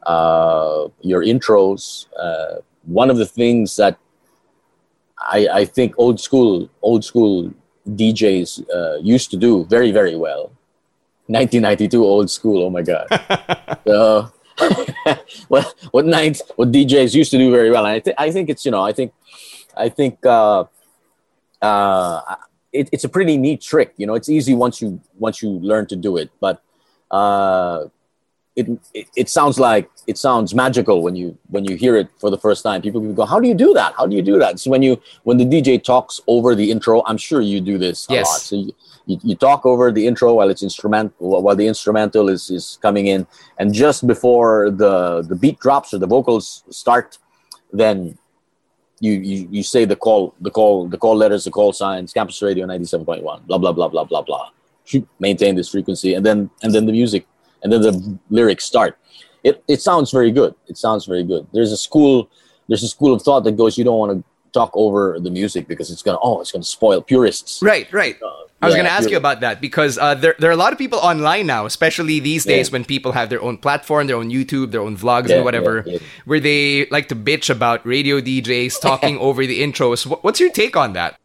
[0.08, 2.08] uh, your intros.
[2.20, 4.00] Uh, one of the things that
[5.20, 7.54] I, I think old school old school
[7.88, 10.52] DJs uh, used to do very very well.
[11.28, 12.64] 1992 old school.
[12.64, 13.08] Oh my god.
[13.88, 14.32] so,
[15.48, 17.86] what what night what DJs used to do very well.
[17.86, 19.14] And I think I think it's you know I think
[19.78, 20.66] I think uh,
[21.62, 22.36] uh,
[22.72, 23.94] it, it's a pretty neat trick.
[23.98, 26.62] You know, it's easy once you once you learn to do it, but
[27.12, 27.86] uh,
[28.56, 32.30] it, it, it sounds like it sounds magical when you when you hear it for
[32.30, 32.82] the first time.
[32.82, 33.94] People go, "How do you do that?
[33.96, 37.04] How do you do that?" So when you when the DJ talks over the intro,
[37.06, 38.26] I'm sure you do this a yes.
[38.26, 38.40] lot.
[38.40, 42.50] So you, you, you, talk over the intro while it's instrument while the instrumental is,
[42.50, 43.28] is coming in,
[43.60, 47.20] and just before the the beat drops or the vocals start,
[47.72, 48.18] then
[49.00, 52.42] you, you you say the call the call the call letters the call signs campus
[52.42, 54.50] radio 97.1 blah blah blah blah blah blah.
[55.20, 57.28] Maintain this frequency and then and then the music
[57.64, 58.98] and then the lyrics start.
[59.44, 60.56] It it sounds very good.
[60.68, 61.46] It sounds very good.
[61.54, 62.30] There's a school
[62.68, 65.68] there's a school of thought that goes you don't want to talk over the music
[65.68, 68.90] because it's gonna oh it's gonna spoil purists right right uh, I was yeah, going
[68.90, 71.46] to ask you about that because uh, there, there are a lot of people online
[71.46, 72.74] now, especially these days yeah.
[72.74, 75.86] when people have their own platform, their own YouTube, their own vlogs, yeah, and whatever,
[76.26, 80.06] where they like to bitch about radio DJs talking over the intros.
[80.24, 81.20] What's your take on that?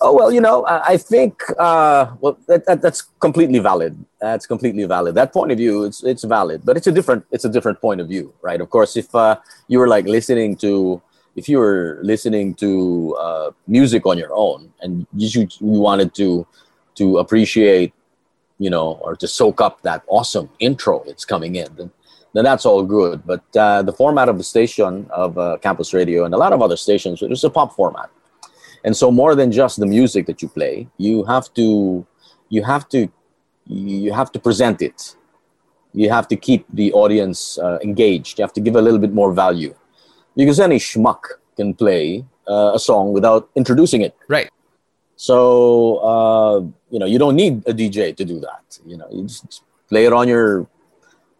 [0.00, 3.96] Oh well, you know, I think uh, well that, that, that's completely valid.
[4.20, 5.14] That's completely valid.
[5.14, 8.00] That point of view, it's it's valid, but it's a different it's a different point
[8.00, 8.60] of view, right?
[8.60, 9.36] Of course, if uh,
[9.68, 11.00] you were like listening to
[11.36, 16.46] if you were listening to uh, music on your own and you, you wanted to
[16.94, 17.94] to appreciate,
[18.58, 21.90] you know, or to soak up that awesome intro that's coming in, then,
[22.34, 23.22] then that's all good.
[23.26, 26.60] But uh, the format of the station of uh, campus radio and a lot of
[26.60, 28.10] other stations, it's a pop format,
[28.84, 32.06] and so more than just the music that you play, you have to,
[32.50, 33.10] you have to,
[33.66, 35.16] you have to present it.
[35.94, 38.38] You have to keep the audience uh, engaged.
[38.38, 39.74] You have to give a little bit more value,
[40.36, 41.20] because any schmuck
[41.56, 44.16] can play uh, a song without introducing it.
[44.28, 44.50] Right.
[45.16, 48.78] So uh, you know you don't need a DJ to do that.
[48.86, 50.66] You know you just play it on your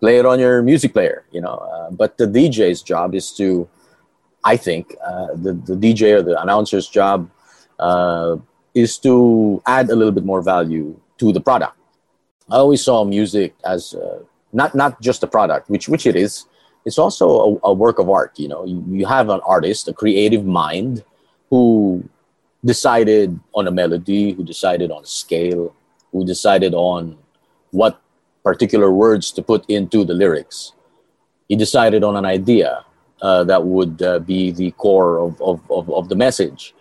[0.02, 1.24] play it on your music player.
[1.32, 3.68] You know, uh, but the DJ's job is to,
[4.44, 7.30] I think, uh, the the DJ or the announcer's job
[7.78, 8.36] uh,
[8.74, 11.76] is to add a little bit more value to the product.
[12.50, 14.20] I always saw music as uh,
[14.52, 16.46] not not just a product, which which it is.
[16.84, 18.38] It's also a, a work of art.
[18.38, 21.04] You know, you, you have an artist, a creative mind,
[21.50, 22.08] who
[22.64, 25.74] decided on a melody, who decided on a scale,
[26.12, 27.18] who decided on
[27.70, 28.00] what
[28.44, 30.72] particular words to put into the lyrics.
[31.48, 32.84] He decided on an idea
[33.20, 36.74] uh, that would uh, be the core of, of, of, of, the message.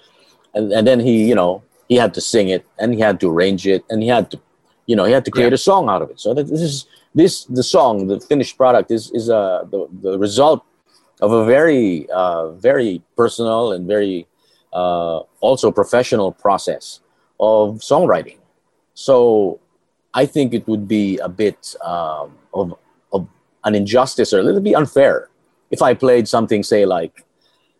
[0.55, 3.29] And, and then he, you know, he had to sing it and he had to
[3.29, 4.39] arrange it and he had to,
[4.87, 5.55] you know, he had to create yeah.
[5.55, 6.19] a song out of it.
[6.19, 10.19] So that this is this the song, the finished product is is uh, the the
[10.19, 10.63] result
[11.21, 14.27] of a very, uh, very personal and very
[14.73, 16.99] uh, also professional process
[17.39, 18.37] of songwriting.
[18.95, 19.59] So
[20.13, 22.77] I think it would be a bit um, of,
[23.13, 23.27] of
[23.63, 25.29] an injustice or a little bit unfair
[25.69, 27.23] if I played something, say, like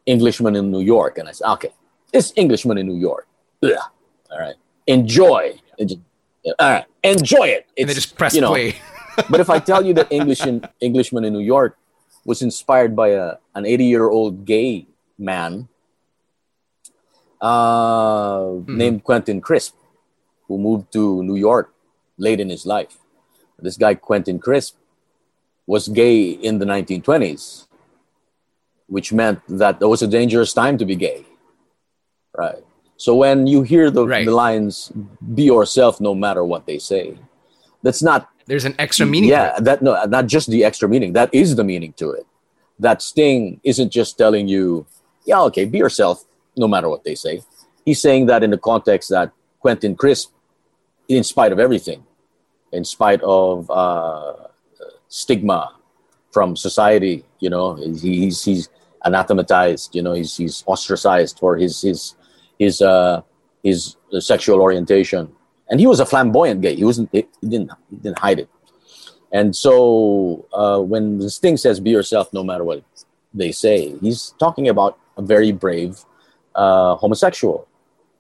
[0.06, 1.74] Englishman in New York, and I said, okay,
[2.14, 3.28] it's Englishman in New York.
[3.64, 3.72] Ugh.
[4.32, 4.56] All right,
[4.88, 5.60] enjoy.
[5.80, 7.68] All right, enjoy it.
[7.76, 8.76] It's, and they just press you know, play.
[9.30, 11.78] But if I tell you that English in, Englishman in New York
[12.26, 15.68] was inspired by a, an 80 year old gay man
[17.42, 18.78] uh, mm-hmm.
[18.78, 19.76] named Quentin Crisp,
[20.48, 21.74] who moved to New York
[22.18, 22.98] late in his life.
[23.60, 24.76] This guy, Quentin Crisp,
[25.68, 27.68] was gay in the 1920s,
[28.88, 31.26] which meant that it was a dangerous time to be gay.
[32.36, 32.64] Right.
[32.98, 34.26] So when you hear the, right.
[34.26, 34.92] the lines,
[35.34, 37.18] be yourself no matter what they say,
[37.84, 38.30] that's not.
[38.52, 39.30] There's an extra meaning.
[39.30, 41.14] Yeah, that no, not just the extra meaning.
[41.14, 42.28] That is the meaning to it.
[42.80, 44.86] That Sting isn't just telling you,
[45.24, 46.26] yeah, okay, be yourself
[46.58, 47.44] no matter what they say.
[47.86, 50.34] He's saying that in the context that Quentin Crisp,
[51.08, 52.04] in spite of everything,
[52.74, 54.34] in spite of uh,
[55.08, 55.74] stigma
[56.34, 58.68] from society, you know, he's he's
[59.06, 62.16] anathematized, you know, he's he's ostracized for his his
[62.60, 63.22] his uh,
[63.64, 65.32] his sexual orientation,
[65.72, 66.76] and he was a flamboyant gay.
[66.76, 67.10] He wasn't.
[67.14, 67.72] He didn't.
[67.90, 68.50] He didn't hide it.
[69.32, 72.84] And so uh, when Sting says "Be yourself, no matter what
[73.34, 76.04] they say," he's talking about a very brave
[76.54, 77.68] uh, homosexual,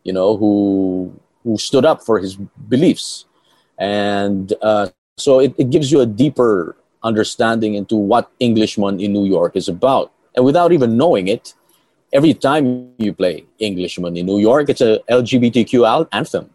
[0.03, 2.37] you know, who who stood up for his
[2.69, 3.25] beliefs,
[3.77, 4.87] and uh,
[5.17, 9.67] so it, it gives you a deeper understanding into what Englishman in New York is
[9.67, 10.13] about.
[10.35, 11.53] And without even knowing it,
[12.13, 16.49] every time you play Englishman in New York, it's a LGBTQ anthem.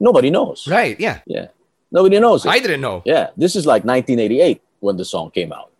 [0.00, 0.66] Nobody knows.
[0.68, 1.20] Right, yeah.
[1.26, 1.48] Yeah.
[1.90, 2.50] Nobody knows it.
[2.50, 3.02] I didn't know.
[3.04, 3.30] Yeah.
[3.36, 5.72] This is like 1988 when the song came out.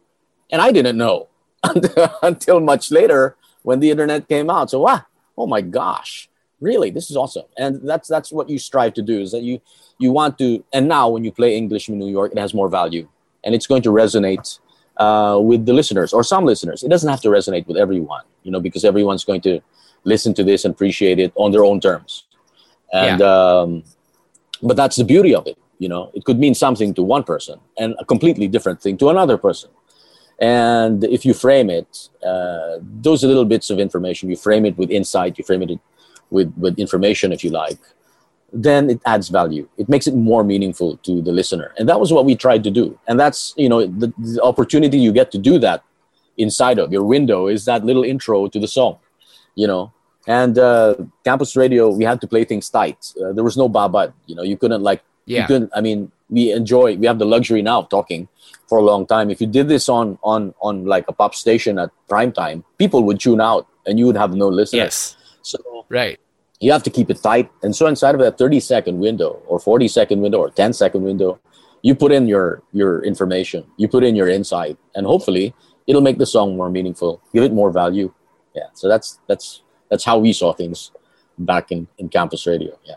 [0.50, 1.28] And I didn't know
[2.22, 4.70] until much later when the internet came out.
[4.70, 5.02] So, wow,
[5.37, 6.28] oh my gosh,
[6.61, 7.44] really, this is awesome.
[7.57, 9.61] And that's that's what you strive to do is that you
[9.98, 10.64] you want to.
[10.72, 13.09] And now when you play English in New York, it has more value
[13.44, 14.59] and it's going to resonate
[14.96, 16.83] uh, with the listeners or some listeners.
[16.83, 19.61] It doesn't have to resonate with everyone, you know, because everyone's going to
[20.04, 22.24] listen to this and appreciate it on their own terms.
[22.92, 23.26] And yeah.
[23.26, 23.85] um,
[24.62, 25.58] but that's the beauty of it.
[25.78, 29.10] You know, it could mean something to one person and a completely different thing to
[29.10, 29.70] another person.
[30.40, 34.90] And if you frame it, uh, those little bits of information, you frame it with
[34.90, 35.78] insight, you frame it
[36.30, 37.78] with, with information, if you like,
[38.52, 39.68] then it adds value.
[39.76, 41.74] It makes it more meaningful to the listener.
[41.76, 42.98] And that was what we tried to do.
[43.08, 45.82] And that's, you know, the, the opportunity you get to do that
[46.36, 48.98] inside of your window is that little intro to the song,
[49.54, 49.92] you know.
[50.26, 52.98] And uh, campus radio, we had to play things tight.
[53.22, 54.42] Uh, there was no babad, you know.
[54.42, 55.42] You couldn't like, yeah.
[55.42, 55.70] You couldn't.
[55.74, 56.96] I mean, we enjoy.
[56.96, 58.28] We have the luxury now of talking
[58.68, 59.31] for a long time.
[59.31, 63.04] If you did this on on on like a pop station at prime time, people
[63.04, 64.78] would tune out, and you would have no listeners.
[64.78, 65.16] Yes.
[65.42, 66.18] So right
[66.61, 67.50] you have to keep it tight.
[67.62, 71.02] And so inside of that 30 second window or 40 second window or 10 second
[71.02, 71.38] window,
[71.83, 75.54] you put in your your information, you put in your insight, and hopefully
[75.87, 78.12] it'll make the song more meaningful, give it more value.
[78.54, 78.66] Yeah.
[78.74, 80.90] So that's that's that's how we saw things
[81.38, 82.79] back in, in campus radio.
[82.85, 82.96] Yeah.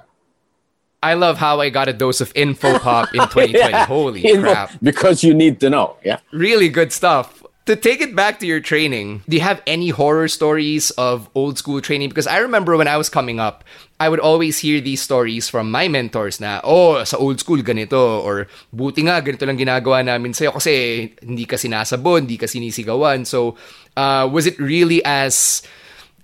[1.04, 3.54] I love how I got a dose of info pop in 2020.
[3.54, 3.86] yeah.
[3.86, 4.72] Holy info, crap.
[4.82, 5.98] Because you need to know.
[6.04, 6.20] Yeah.
[6.32, 10.28] Really good stuff to take it back to your training, do you have any horror
[10.28, 12.10] stories of old school training?
[12.10, 13.64] Because I remember when I was coming up,
[14.00, 18.24] I would always hear these stories from my mentors na, oh, sa old school ganito,
[18.26, 23.30] or buti nga, ganito lang ginagawa namin sa'yo kasi hindi ka sinasabon, hindi ka sinisigawan.
[23.30, 23.56] So,
[23.96, 25.62] uh, was it really as,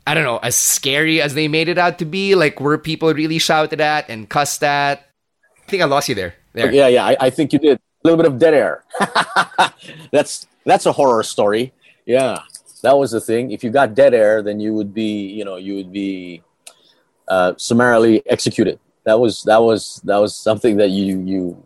[0.07, 2.33] I don't know, as scary as they made it out to be?
[2.33, 4.99] Like, were people really shouted at and cussed at?
[5.67, 6.33] I think I lost you there.
[6.53, 6.71] There.
[6.71, 7.77] Yeah, yeah, I, I think you did.
[7.77, 8.85] A little bit of dead air.
[10.11, 11.73] That's that's a horror story.
[12.05, 12.39] Yeah,
[12.83, 13.51] that was the thing.
[13.51, 16.41] If you got dead air, then you would be, you know, you would be
[17.27, 18.79] uh, summarily executed.
[19.03, 21.63] That was that was that was something that you you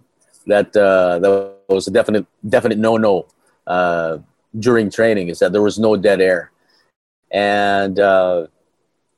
[0.48, 3.28] that uh, that was a definite definite no no
[3.68, 4.20] uh,
[4.58, 5.30] during training.
[5.30, 6.51] Is that there was no dead air,
[7.32, 8.48] and uh,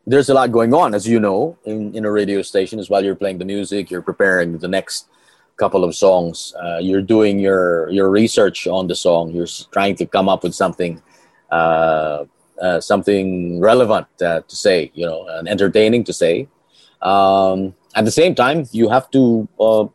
[0.06, 2.80] there's a lot going on, as you know, in, in a radio station.
[2.80, 5.08] As while you're playing the music, you're preparing the next
[5.58, 6.54] couple of songs.
[6.62, 9.32] Uh, you're doing your your research on the song.
[9.32, 11.02] You're trying to come up with something
[11.52, 12.26] uh,
[12.62, 16.48] uh, something relevant uh, to say, you know, and entertaining to say.
[17.02, 19.86] Um, at the same time, you have to, uh,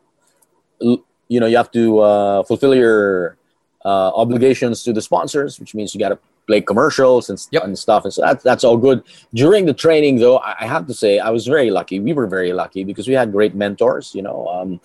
[0.80, 3.36] you know, you have to uh, fulfill your
[3.84, 7.62] obligations to the sponsors, which means you got to play commercials and, yep.
[7.62, 8.02] and stuff.
[8.04, 9.04] And so that, that's all good.
[9.32, 12.00] During the training, though, I, I, have to say I was very lucky.
[12.00, 14.14] We were very lucky because we had great mentors.
[14.14, 14.80] You know, um,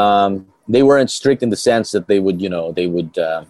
[0.00, 3.44] um, they weren't strict in the sense that they would, you know, they would, uh,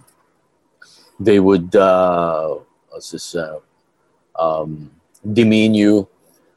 [1.18, 2.57] they would uh,
[2.92, 3.59] let's just uh,
[4.38, 4.90] um,
[5.33, 6.09] demean you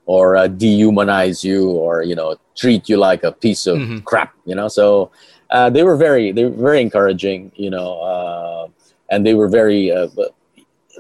[0.06, 4.00] or uh, dehumanize you or you know treat you like a piece of mm-hmm.
[4.00, 5.12] crap you know so
[5.52, 8.68] uh, they were very they were very encouraging you know uh,
[9.10, 10.08] and they were very uh,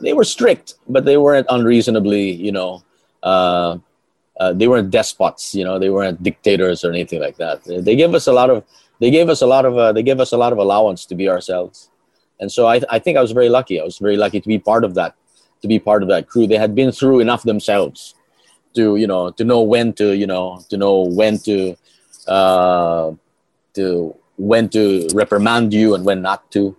[0.01, 2.83] they were strict but they weren't unreasonably you know
[3.23, 3.77] uh,
[4.39, 7.63] uh, they weren't despots you know they weren't dictators or anything like that.
[7.63, 8.63] They gave us a lot of
[8.99, 11.29] they gave us a lot of they gave us a lot of allowance to be
[11.29, 11.89] ourselves.
[12.39, 13.79] And so I, I think i was very lucky.
[13.79, 15.15] I was very lucky to be part of that
[15.61, 16.47] to be part of that crew.
[16.47, 18.13] They had been through enough themselves
[18.75, 21.77] to you know to know when to you know to know when to
[22.27, 23.11] uh,
[23.73, 26.75] to when to reprimand you and when not to.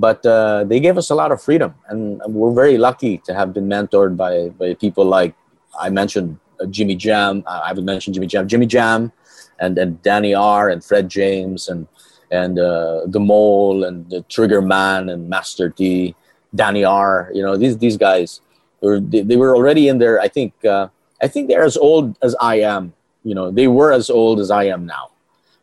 [0.00, 3.52] But uh, they gave us a lot of freedom, and we're very lucky to have
[3.52, 5.34] been mentored by by people like
[5.78, 7.44] I mentioned uh, Jimmy Jam.
[7.46, 8.48] I haven't mentioned Jimmy Jam.
[8.48, 9.12] Jimmy Jam,
[9.60, 11.86] and and Danny R and Fred James and
[12.30, 16.14] and uh, the Mole and the Trigger Man and Master T,
[16.54, 17.30] Danny R.
[17.34, 18.40] You know these these guys
[18.80, 20.20] were they, they were already in there.
[20.20, 20.88] I think uh,
[21.20, 22.94] I think they're as old as I am.
[23.22, 25.10] You know, they were as old as I am now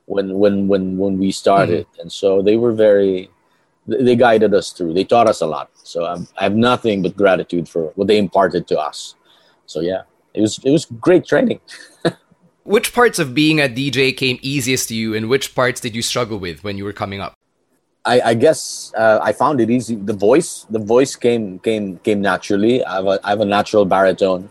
[0.05, 2.01] when when when when we started, mm-hmm.
[2.01, 3.29] and so they were very.
[3.87, 4.93] They guided us through.
[4.93, 5.69] They taught us a lot.
[5.83, 9.15] So I'm, I have nothing but gratitude for what they imparted to us.
[9.65, 10.01] So yeah,
[10.33, 11.59] it was it was great training.
[12.63, 16.01] which parts of being a DJ came easiest to you, and which parts did you
[16.01, 17.33] struggle with when you were coming up?
[18.05, 19.95] I, I guess uh, I found it easy.
[19.95, 22.83] The voice, the voice came came came naturally.
[22.83, 24.49] I have a, I have a natural baritone,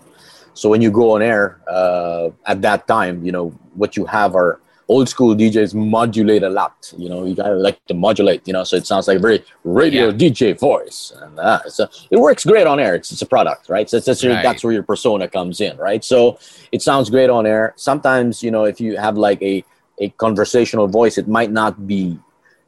[0.54, 4.34] so when you go on air uh, at that time, you know what you have
[4.34, 6.92] are old school DJs modulate a lot.
[6.96, 8.46] You know, you gotta like to modulate.
[8.46, 10.12] You know, so it sounds like a very radio yeah.
[10.12, 12.94] DJ voice, and uh, so it works great on air.
[12.94, 13.88] It's, it's a product, right?
[13.88, 14.42] So that's, right.
[14.42, 16.04] that's where your persona comes in, right?
[16.04, 16.38] So
[16.72, 17.74] it sounds great on air.
[17.76, 19.64] Sometimes, you know, if you have like a
[19.98, 22.18] a conversational voice, it might not be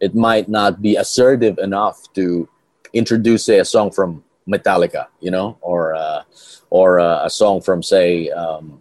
[0.00, 2.48] it might not be assertive enough to
[2.92, 6.22] introduce say a song from Metallica, you know, or uh,
[6.70, 8.80] or uh, a song from say um,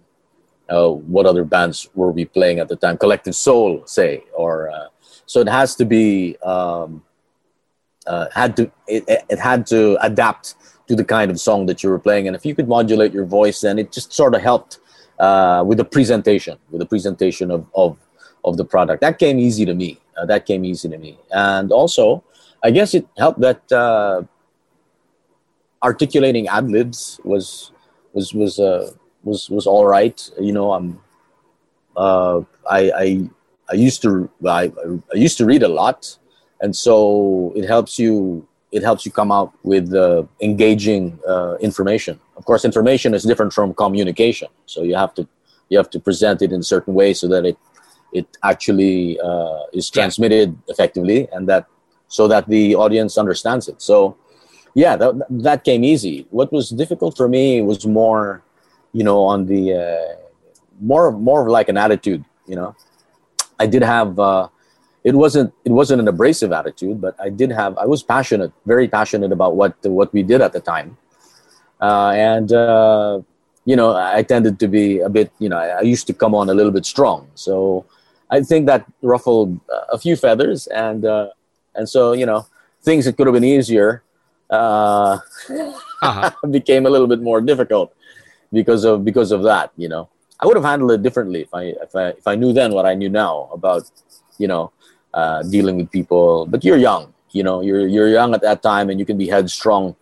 [0.70, 2.98] uh, what other bands were we playing at the time?
[2.98, 4.88] Collective Soul, say, or uh,
[5.26, 7.04] so it has to be um,
[8.06, 10.56] uh, had to it, it had to adapt
[10.88, 13.26] to the kind of song that you were playing, and if you could modulate your
[13.26, 14.80] voice, then it just sort of helped
[15.20, 17.98] uh, with the presentation, with the presentation of of
[18.44, 19.02] of the product.
[19.02, 20.00] That came easy to me.
[20.26, 22.24] that came easy to me, and also.
[22.64, 23.62] I guess it helped that
[25.84, 27.72] articulating ad libs was
[28.14, 28.92] was was uh,
[29.28, 30.18] was was all right.
[30.40, 31.00] You know, I'm
[31.96, 33.30] uh, I, I
[33.72, 34.72] I used to I,
[35.14, 36.18] I used to read a lot,
[36.62, 42.20] and so it helps you it helps you come out with uh, engaging uh, information.
[42.36, 45.28] Of course, information is different from communication, so you have to
[45.70, 47.58] you have to present it in a certain way so that it
[48.14, 50.72] it actually uh, is transmitted yeah.
[50.74, 51.68] effectively, and that
[52.08, 53.82] so that the audience understands it.
[53.82, 54.16] So
[54.78, 56.28] yeah, that, that came easy.
[56.30, 58.44] What was difficult for me was more,
[58.98, 60.16] you know, on the uh,
[60.82, 62.26] more more of like an attitude.
[62.48, 62.76] You know,
[63.60, 64.18] I did have.
[64.18, 64.48] Uh,
[65.04, 67.78] it wasn't it wasn't an abrasive attitude, but I did have.
[67.78, 70.98] I was passionate, very passionate about what what we did at the time,
[71.80, 73.22] uh, and uh,
[73.66, 75.32] you know, I tended to be a bit.
[75.38, 77.86] You know, I, I used to come on a little bit strong, so
[78.32, 79.60] I think that ruffled
[79.94, 81.30] a few feathers, and uh,
[81.76, 82.48] and so you know,
[82.82, 84.02] things that could have been easier
[84.50, 85.20] uh,
[86.02, 86.32] uh-huh.
[86.50, 87.94] became a little bit more difficult
[88.52, 89.72] because of because of that.
[89.78, 92.54] You know, I would have handled it differently if I if I if I knew
[92.54, 93.90] then what I knew now about
[94.38, 94.72] you know
[95.14, 96.46] uh, dealing with people.
[96.46, 99.28] But you're young, you know, you're you're young at that time, and you can be
[99.28, 99.96] headstrong,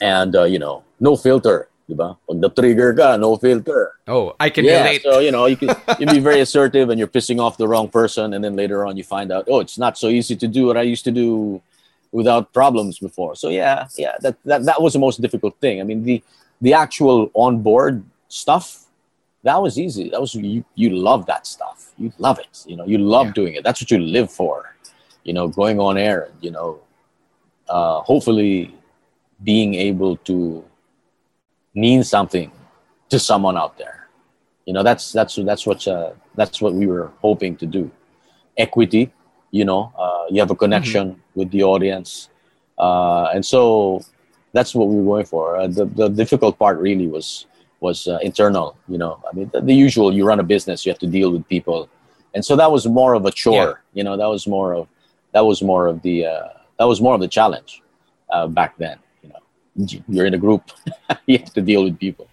[0.00, 1.68] and uh, you know, no filter.
[1.88, 2.18] Diba?
[2.28, 3.96] Pag the trigger ka, no filter.
[4.06, 5.02] Oh, I can yeah, relate.
[5.02, 7.88] So, you know, you can you be very assertive and you're pissing off the wrong
[7.88, 10.66] person and then later on you find out, oh, it's not so easy to do
[10.66, 11.62] what I used to do
[12.12, 13.36] without problems before.
[13.36, 15.80] So yeah, yeah, that, that that was the most difficult thing.
[15.80, 16.22] I mean, the
[16.60, 18.84] the actual onboard stuff
[19.44, 20.10] that was easy.
[20.10, 21.92] That was you you love that stuff.
[21.96, 22.64] You love it.
[22.66, 23.32] You know, you love yeah.
[23.32, 23.64] doing it.
[23.64, 24.74] That's what you live for.
[25.24, 26.30] You know, going on air.
[26.40, 26.80] You know,
[27.68, 28.74] uh, hopefully
[29.44, 30.64] being able to
[31.74, 32.50] mean something
[33.08, 34.08] to someone out there.
[34.66, 37.90] You know, that's that's that's what uh, that's what we were hoping to do.
[38.56, 39.12] Equity
[39.50, 41.20] you know uh, you have a connection mm-hmm.
[41.34, 42.28] with the audience
[42.78, 44.00] uh, and so
[44.58, 47.46] that's what we were going for uh, the, the difficult part really was
[47.80, 50.90] was uh, internal you know i mean the, the, usual you run a business you
[50.90, 51.88] have to deal with people
[52.34, 53.98] and so that was more of a chore yeah.
[53.98, 54.88] you know that was more of
[55.32, 56.48] that was more of the uh,
[56.78, 57.82] that was more of the challenge
[58.34, 59.40] uh, back then you know
[60.08, 60.62] you're in a group
[61.26, 62.26] you have to deal with people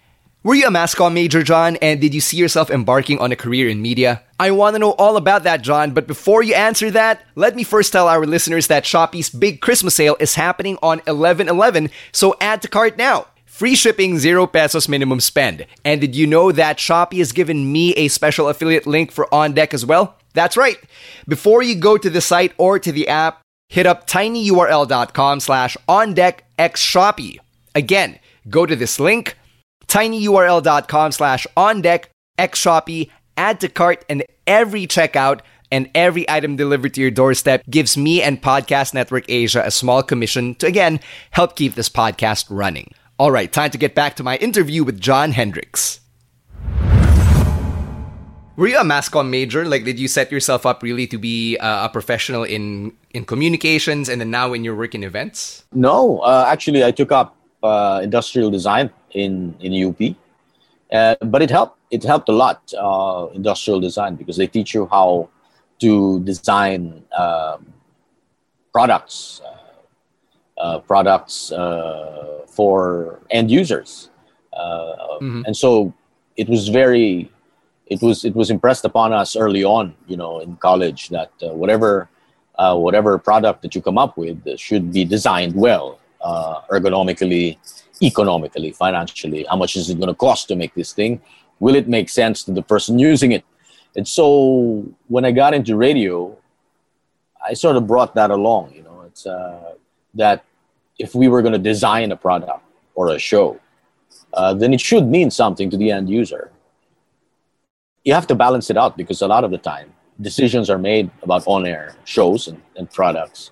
[0.46, 1.74] were you a mass comm major, John?
[1.82, 4.22] And did you see yourself embarking on a career in media?
[4.38, 5.92] I want to know all about that, John.
[5.92, 9.94] But before you answer that, let me first tell our listeners that Shopee's big Christmas
[9.94, 13.26] sale is happening on 11 11, so add to cart now.
[13.44, 15.66] Free shipping, zero pesos minimum spend.
[15.84, 19.54] And did you know that Shopee has given me a special affiliate link for On
[19.54, 20.16] Deck as well?
[20.34, 20.76] That's right.
[21.26, 26.12] Before you go to the site or to the app, hit up tinyurl.com slash on
[26.12, 27.38] deck ondeckxshopee.
[27.74, 28.18] Again,
[28.48, 29.36] go to this link,
[29.86, 36.94] tinyurl.com slash on deck ondeckxshopee, add to cart, and every checkout and every item delivered
[36.94, 41.00] to your doorstep gives me and Podcast Network Asia a small commission to, again,
[41.32, 42.92] help keep this podcast running.
[43.18, 46.00] All right, time to get back to my interview with John Hendricks.
[48.56, 49.66] Were you a mass comm major?
[49.66, 54.08] Like, did you set yourself up really to be uh, a professional in in communications,
[54.08, 55.64] and then now in your work in events?
[55.74, 60.00] No, uh, actually, I took up uh, industrial design in in UP,
[60.92, 61.78] uh, but it helped.
[61.90, 65.28] It helped a lot, uh, industrial design, because they teach you how
[65.78, 67.72] to design um,
[68.72, 69.40] products,
[70.58, 71.52] uh, products
[72.48, 74.10] for end users,
[74.52, 75.42] mm-hmm.
[75.46, 75.92] and so
[76.36, 77.30] it was very
[77.86, 81.54] it was it was impressed upon us early on, you know, in college that uh,
[81.54, 82.08] whatever
[82.58, 87.58] uh, whatever product that you come up with should be designed well, uh, ergonomically,
[88.02, 89.46] economically, financially.
[89.48, 91.20] How much is it going to cost to make this thing?
[91.60, 93.44] Will it make sense to the person using it?
[93.96, 96.36] And so when I got into radio,
[97.46, 98.72] I sort of brought that along.
[98.74, 99.74] You know, it's uh,
[100.14, 100.44] that
[100.98, 102.62] if we were going to design a product
[102.94, 103.58] or a show,
[104.34, 106.52] uh, then it should mean something to the end user
[108.06, 111.10] you have to balance it out because a lot of the time decisions are made
[111.22, 113.50] about on-air shows and, and products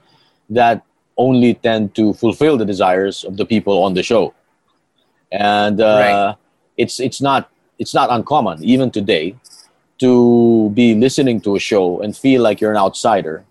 [0.49, 0.83] that
[1.17, 4.35] only tend to fulfill the desires of the people on the show
[5.33, 6.37] and uh, right.
[6.77, 9.35] it's it's not it's not uncommon even today
[9.99, 13.45] to be listening to a show and feel like you're an outsider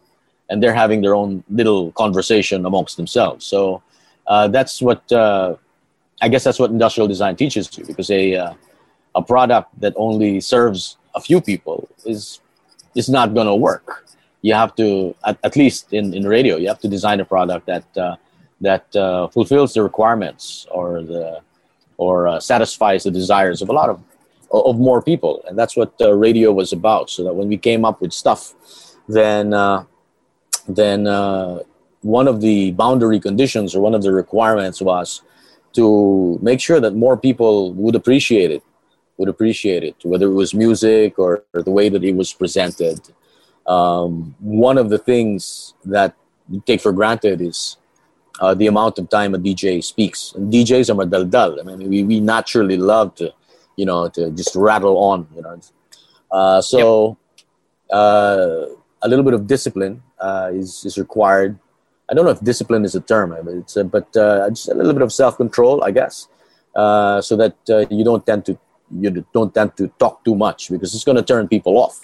[0.50, 3.82] and they're having their own little conversation amongst themselves so
[4.28, 5.56] uh, that's what uh,
[6.22, 8.54] i guess that's what industrial design teaches you because a uh,
[9.16, 12.40] a product that only serves a few people is
[12.96, 14.06] is not going to work.
[14.44, 17.66] You have to, at, at, least in, in radio, you have to design a product
[17.66, 18.16] that uh,
[18.62, 21.42] that uh, fulfills the requirements or the
[21.98, 23.98] or uh, satisfies the desires of a lot of
[24.52, 27.10] of more people, and that's what uh, radio was about.
[27.10, 28.54] So that when we came up with stuff,
[29.10, 29.86] then uh,
[30.68, 31.60] then uh,
[32.02, 35.22] one of the boundary conditions or one of the requirements was
[35.74, 38.64] to make sure that more people would appreciate it
[39.18, 43.00] would appreciate it, whether it was music or, or the way that it was presented.
[43.68, 46.16] Um, one of the things that
[46.50, 47.78] you take for granted is
[48.40, 50.34] uh, the amount of time a DJ speaks.
[50.36, 51.60] And DJs are madaldal.
[51.60, 53.34] I mean, we, we naturally love to,
[53.76, 55.60] you know, to just rattle on, you know.
[56.32, 57.18] Uh, so
[57.90, 57.96] yep.
[57.96, 58.66] uh,
[59.02, 61.58] a little bit of discipline uh, is, is required.
[62.10, 64.74] I don't know if discipline is a term, but it's a, but uh, just a
[64.74, 66.28] little bit of self-control, I guess,
[66.76, 67.56] uh, so that
[67.90, 68.58] you don't tend to
[69.00, 72.02] you don't tend to talk too much because it's going to turn people off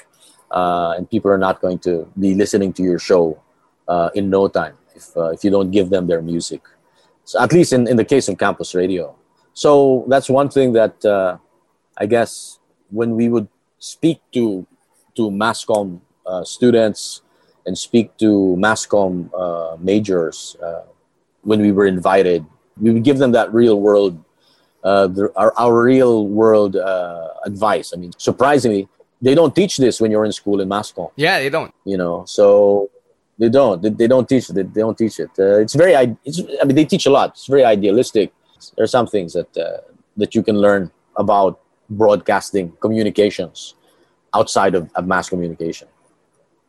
[0.51, 3.39] uh, and people are not going to be listening to your show
[3.87, 6.61] uh, in no time if, uh, if you don't give them their music
[7.23, 9.15] so at least in, in the case of campus radio
[9.53, 11.37] so that's one thing that uh,
[11.97, 13.47] i guess when we would
[13.79, 14.65] speak to
[15.15, 17.21] to masscom uh, students
[17.65, 20.55] and speak to masscom uh, majors
[21.41, 22.45] when we were invited
[22.79, 24.23] we would give them that real world
[24.83, 27.91] uh, the, our, our real world uh, advice.
[27.93, 28.87] I mean, surprisingly,
[29.21, 31.11] they don't teach this when you're in school in Masscom.
[31.15, 31.73] Yeah, they don't.
[31.85, 32.89] You know, so
[33.37, 33.81] they don't.
[33.81, 34.53] They, they don't teach it.
[34.53, 35.31] They, they don't teach it.
[35.37, 35.93] Uh, it's very.
[36.25, 37.31] It's, I mean, they teach a lot.
[37.31, 38.33] It's very idealistic.
[38.75, 39.81] There are some things that uh,
[40.17, 41.59] that you can learn about
[41.89, 43.75] broadcasting communications
[44.33, 45.87] outside of, of mass communication.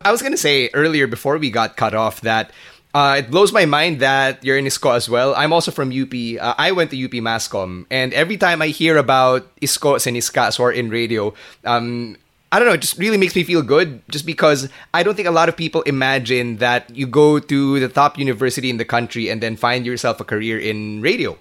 [0.02, 2.52] I was going to say earlier before we got cut off that
[2.94, 5.34] uh, it blows my mind that you're in ISCO as well.
[5.34, 6.12] I'm also from UP.
[6.12, 10.58] Uh, I went to UP Masscom, and every time I hear about ISCO and ISCAS
[10.58, 11.34] or in radio,
[11.64, 12.16] um,
[12.52, 15.28] I don't know, it just really makes me feel good just because I don't think
[15.28, 19.28] a lot of people imagine that you go to the top university in the country
[19.28, 21.38] and then find yourself a career in radio.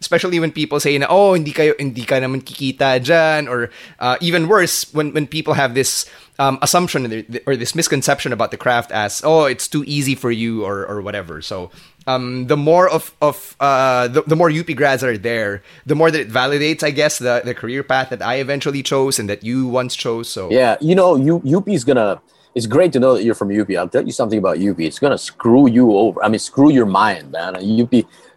[0.00, 3.68] Especially when people say na oh hindi kayo hindi ka naman kikita diyan or
[3.98, 6.06] uh, even worse when when people have this
[6.38, 7.10] um, assumption
[7.50, 11.02] or this misconception about the craft as oh it's too easy for you or or
[11.02, 11.42] whatever.
[11.42, 11.74] So
[12.08, 16.10] um, the more of of uh, the, the more UP grads are there, the more
[16.10, 19.44] that it validates, I guess, the, the career path that I eventually chose and that
[19.44, 20.28] you once chose.
[20.28, 22.20] So yeah, you know, UP is gonna.
[22.54, 23.70] It's great to know that you're from UP.
[23.76, 24.80] I'll tell you something about UP.
[24.80, 26.24] It's gonna screw you over.
[26.24, 27.56] I mean, screw your mind, man.
[27.56, 27.92] UP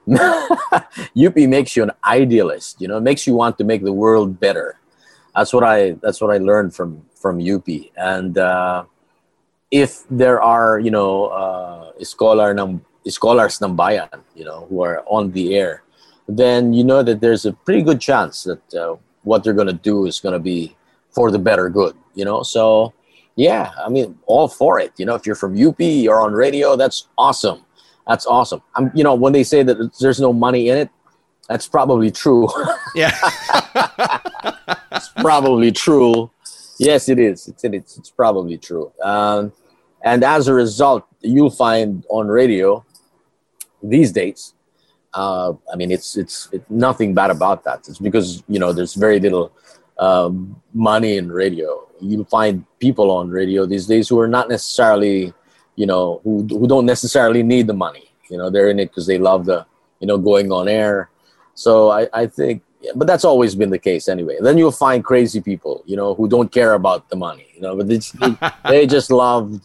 [0.07, 2.81] UP makes you an idealist.
[2.81, 4.79] You know, it makes you want to make the world better.
[5.35, 5.95] That's what I.
[6.03, 8.83] That's what I learned from from UP, and uh,
[9.71, 15.03] if there are you know uh, scholar ng scholars ng bayan, you know, who are
[15.07, 15.83] on the air,
[16.27, 19.73] then you know that there's a pretty good chance that uh, what they're going to
[19.73, 20.75] do is going to be
[21.11, 22.43] for the better good, you know.
[22.43, 22.93] So,
[23.35, 24.93] yeah, I mean, all for it.
[24.97, 27.65] You know, if you're from UP, you're on radio, that's awesome.
[28.07, 28.61] That's awesome.
[28.75, 30.89] I'm, you know, when they say that there's no money in it,
[31.47, 32.47] that's probably true.
[32.93, 33.17] Yeah.
[34.91, 36.29] it's probably true.
[36.77, 37.47] Yes, it is.
[37.47, 38.91] It's it's, it's probably true.
[39.01, 39.53] Um,
[40.03, 42.83] and as a result, you'll find on radio
[43.83, 44.53] these days.
[45.13, 47.87] Uh, I mean, it's it's it, nothing bad about that.
[47.87, 49.51] It's because you know there's very little
[49.99, 51.87] um, money in radio.
[51.99, 55.33] You find people on radio these days who are not necessarily,
[55.75, 58.11] you know, who who don't necessarily need the money.
[58.29, 59.65] You know, they're in it because they love the,
[59.99, 61.09] you know, going on air.
[61.53, 62.63] So I, I think,
[62.95, 64.37] but that's always been the case anyway.
[64.39, 67.75] Then you'll find crazy people, you know, who don't care about the money, you know,
[67.75, 67.99] but they,
[68.69, 69.59] they just love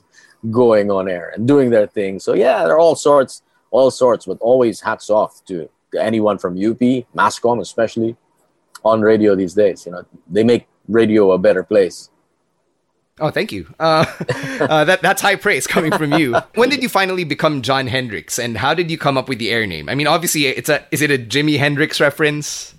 [0.51, 2.19] going on air and doing their thing.
[2.19, 6.55] So yeah, there are all sorts, all sorts, but always hats off to anyone from
[6.55, 6.79] UP,
[7.15, 8.17] Mascom especially,
[8.85, 9.87] on radio these days.
[9.87, 12.11] You know, they make radio a better place.
[13.19, 13.67] Oh, thank you.
[13.81, 14.05] Uh,
[14.61, 16.37] uh, that that's high praise coming from you.
[16.55, 19.51] when did you finally become John Hendricks, and how did you come up with the
[19.51, 19.89] air name?
[19.89, 22.75] I mean, obviously, it's a is it a Jimi Hendrix reference?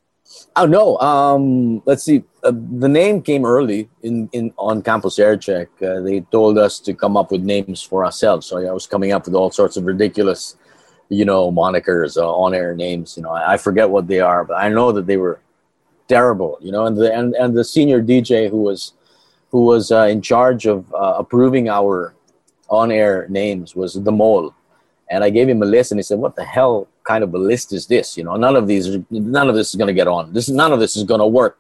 [0.58, 0.98] Oh no.
[0.98, 2.24] Um, let's see.
[2.44, 5.70] Uh, the name came early in, in on campus air check.
[5.82, 8.48] Uh, they told us to come up with names for ourselves.
[8.48, 10.56] So I was coming up with all sorts of ridiculous,
[11.10, 13.16] you know, monikers, uh, on air names.
[13.18, 15.40] You know, I, I forget what they are, but I know that they were
[16.08, 16.58] terrible.
[16.62, 18.94] You know, and the and, and the senior DJ who was
[19.52, 22.14] who was uh, in charge of uh, approving our
[22.70, 24.54] on-air names was the mole.
[25.10, 27.38] And i gave him a list and he said what the hell kind of a
[27.38, 28.18] list is this?
[28.18, 30.34] You know none of these none of this is going to get on.
[30.34, 31.58] This none of this is going to work.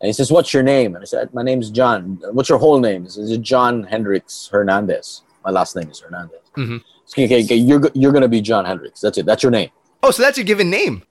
[0.00, 0.94] And he says what's your name?
[0.94, 2.20] And i said my name's john.
[2.30, 3.02] What's your whole name?
[3.04, 5.22] He says john hendricks hernandez.
[5.44, 6.38] My last name is hernandez.
[6.56, 6.84] Mhm.
[7.12, 9.70] Okay, okay, you're, you're going to be john hendricks that's it that's your name
[10.02, 11.02] Oh, so that's your given name.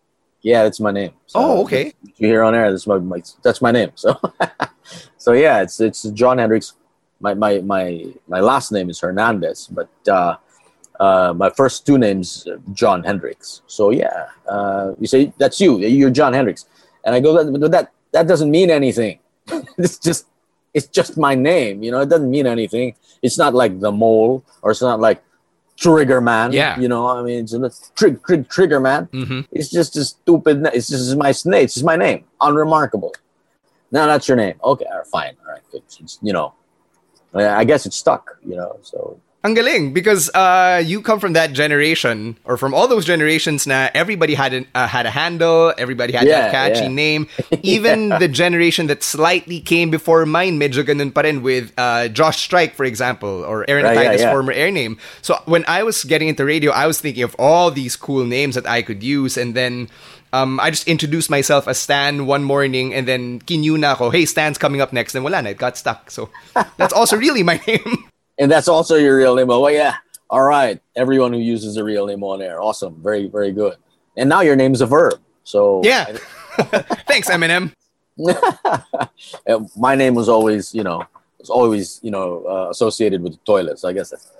[0.41, 1.11] yeah, that's my name.
[1.25, 1.91] So Oh, okay.
[2.17, 3.91] You hear on air, that's my, my that's my name.
[3.95, 4.15] So,
[5.17, 6.75] so yeah, it's it's John Hendricks.
[7.19, 10.37] My my my my last name is Hernandez, but uh,
[10.99, 13.63] uh, my first two names John Hendricks.
[13.67, 15.79] So yeah, uh, you say that's you.
[15.79, 16.65] You're John Hendricks,
[17.03, 19.19] and I go that that that doesn't mean anything.
[19.77, 20.27] it's just
[20.73, 21.83] it's just my name.
[21.83, 22.95] You know, it doesn't mean anything.
[23.21, 25.21] It's not like the mole, or it's not like
[25.78, 26.51] Trigger Man.
[26.53, 26.80] Yeah.
[26.80, 29.05] you know, I mean, it's trig, trig, Trigger Man.
[29.11, 30.61] hmm It's just a stupid.
[30.61, 31.63] na- It's just my name.
[31.65, 32.23] It's just my name.
[32.41, 33.13] Unremarkable.
[33.91, 34.55] No, that's your name.
[34.63, 35.34] Okay, all right, fine.
[35.45, 35.84] All right, good.
[35.99, 36.53] It's, you know,
[37.34, 38.38] I guess it's stuck.
[38.45, 42.87] You know, so Ang galing because uh, you come from that generation or from all
[42.89, 46.89] those generations now everybody had an, uh, had a handle, everybody had Yeah, that catchy
[46.89, 46.97] yeah.
[46.97, 47.27] name.
[47.61, 52.41] Even the generation that slightly came before mine, medyo ganun pa rin with uh, Josh
[52.41, 54.31] Strike, for example, or Aaron Right, yeah, yeah.
[54.33, 54.97] former air name.
[55.21, 58.57] So when I was getting into radio, I was thinking of all these cool names
[58.57, 59.93] that I could use, and then.
[60.33, 64.25] Um, I just introduced myself as Stan one morning and then kinyu na ako, hey,
[64.27, 65.15] Stan's coming up next.
[65.15, 66.11] And wala na, it got stuck.
[66.11, 66.27] So
[66.75, 68.11] that's also really my name.
[68.38, 69.49] And that's also your real name.
[69.49, 69.95] Oh, well, yeah.
[70.29, 73.75] All right, everyone who uses a real name on air, awesome, very, very good.
[74.17, 75.19] And now your name's a verb.
[75.43, 76.05] So Yeah.
[77.05, 77.73] Thanks, Eminem.
[79.77, 81.05] My name was always, you know,
[81.38, 83.77] was always, you know, uh, associated with the toilet.
[83.77, 84.31] So I guess that's.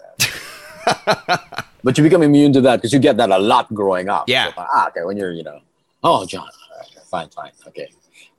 [1.84, 4.30] but you become immune to that because you get that a lot growing up.
[4.30, 4.48] Yeah.
[4.48, 5.04] So, ah, okay.
[5.04, 5.60] When you're, you know,
[6.04, 6.44] oh, John.
[6.44, 7.52] all right, fine, fine.
[7.68, 7.90] Okay.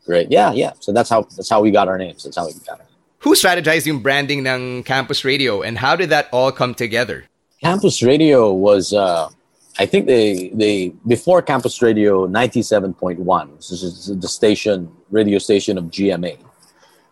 [0.06, 0.30] Great.
[0.30, 0.72] Yeah, yeah.
[0.80, 2.24] So that's how that's how we got our names.
[2.24, 2.86] That's how we got it.
[3.26, 7.26] Who strategized yung branding ng campus radio and how did that all come together?
[7.58, 9.26] Campus Radio was, uh,
[9.82, 14.94] I think they they before Campus Radio ninety seven point one, this is the station
[15.10, 16.38] radio station of GMA,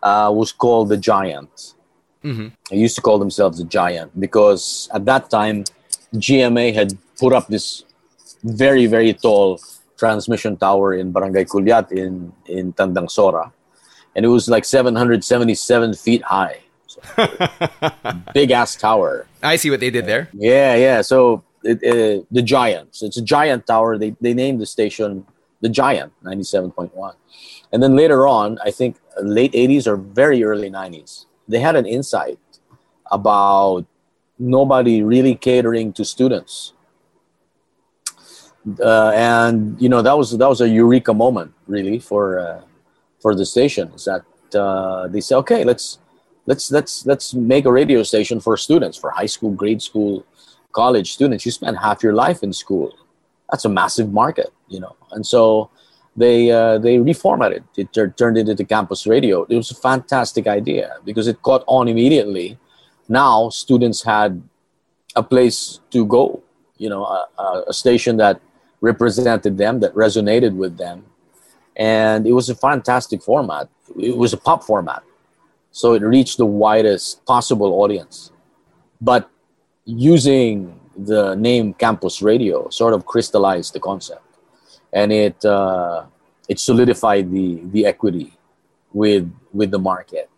[0.03, 1.75] uh, was called the Giant.
[2.23, 2.55] Mhm.
[2.71, 5.67] They used to call themselves the Giant because at that time,
[6.15, 7.83] GMA had put up this
[8.41, 9.59] very very tall
[9.99, 13.51] transmission tower in Barangay Culiat in in Tandang Sora,
[14.15, 16.59] and it was like seven hundred seventy seven feet high.
[16.87, 17.01] So,
[18.33, 19.27] big ass tower.
[19.43, 20.29] I see what they did there.
[20.33, 21.01] Yeah, yeah.
[21.01, 23.01] So it, uh, the Giants.
[23.03, 23.97] It's a giant tower.
[23.97, 25.25] They they named the station
[25.61, 27.15] the Giant, ninety seven point one,
[27.71, 31.85] and then later on, I think late eighties or very early nineties, they had an
[31.85, 32.39] insight
[33.11, 33.85] about
[34.39, 36.73] nobody really catering to students.
[38.79, 42.61] Uh, and you know that was that was a eureka moment really for uh,
[43.25, 44.23] for the station is that
[44.53, 45.97] uh, they say okay let's
[46.45, 50.23] let's let's let's make a radio station for students for high school grade school
[50.79, 51.43] college students.
[51.43, 52.93] You spend half your life in school.
[53.49, 54.95] That's a massive market you know?
[55.15, 55.71] And so
[56.15, 57.63] they uh, they reformatted.
[57.81, 57.87] It
[58.19, 59.35] turned it into campus radio.
[59.53, 62.59] It was a fantastic idea because it caught on immediately.
[63.09, 64.31] Now students had
[65.15, 66.43] a place to go
[66.77, 68.35] you know a, a station that
[68.81, 70.97] represented them that resonated with them
[71.75, 73.67] and it was a fantastic format
[73.99, 75.03] it was a pop format
[75.71, 78.31] so it reached the widest possible audience
[79.01, 79.29] but
[79.85, 84.25] using the name campus radio sort of crystallized the concept
[84.93, 86.05] and it uh,
[86.47, 88.33] it solidified the the equity
[88.93, 90.29] with with the market.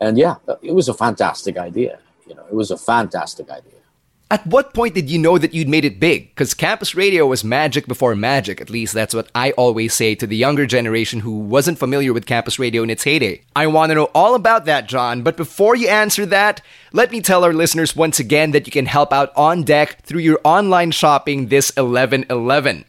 [0.00, 1.98] And yeah, it was a fantastic idea.
[2.26, 3.79] You know, it was a fantastic idea.
[4.32, 6.28] At what point did you know that you'd made it big?
[6.28, 8.60] Because campus radio was magic before magic.
[8.60, 12.26] At least that's what I always say to the younger generation who wasn't familiar with
[12.26, 13.42] campus radio in its heyday.
[13.56, 15.22] I want to know all about that, John.
[15.22, 16.62] But before you answer that,
[16.92, 20.20] let me tell our listeners once again that you can help out on deck through
[20.20, 22.84] your online shopping this 11 11.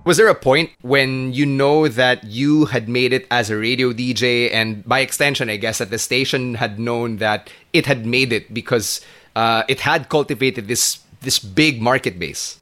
[0.03, 3.93] was there a point when you know that you had made it as a radio
[3.93, 8.33] DJ, and by extension, I guess that the station had known that it had made
[8.33, 9.01] it because
[9.35, 12.59] uh, it had cultivated this this big market base?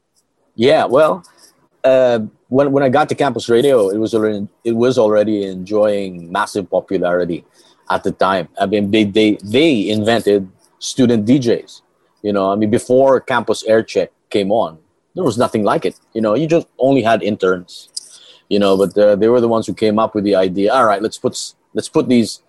[0.56, 1.24] Yeah, well,
[1.84, 2.20] uh,
[2.50, 6.70] when when I got to campus radio, it was already it was already enjoying massive
[6.70, 7.46] popularity
[7.90, 8.50] at the time.
[8.60, 11.82] I mean, they they they invented student DJs.
[12.22, 14.78] You know, I mean, before campus air check came on,
[15.16, 16.00] there was nothing like it.
[16.14, 17.90] You know, you just only had interns.
[18.50, 20.74] You know, but uh, they were the ones who came up with the idea.
[20.74, 21.38] All right, let's put
[21.74, 22.42] let's put these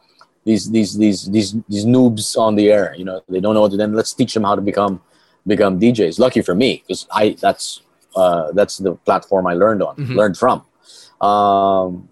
[0.44, 2.94] these these these these these noobs on the air.
[2.96, 3.76] You know, they don't know what to.
[3.76, 5.02] Then let's teach them how to become
[5.46, 6.18] become DJs.
[6.18, 7.82] Lucky for me, because I that's
[8.16, 10.14] uh, that's the platform I learned on, mm-hmm.
[10.14, 10.64] learned from.
[11.20, 12.08] Um,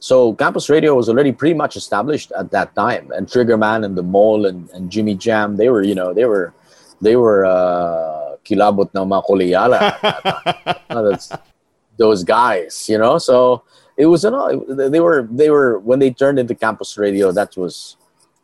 [0.00, 4.02] so campus radio was already pretty much established at that time, and Triggerman and the
[4.02, 6.54] Mole and, and Jimmy Jam, they were you know they were
[7.02, 7.44] they were.
[7.44, 9.66] Uh, kilabot ng mga.
[10.88, 11.32] That's
[11.98, 13.18] those guys, you know.
[13.18, 13.62] So
[13.96, 17.32] it was, you know, they were they were when they turned into campus radio.
[17.32, 17.96] That was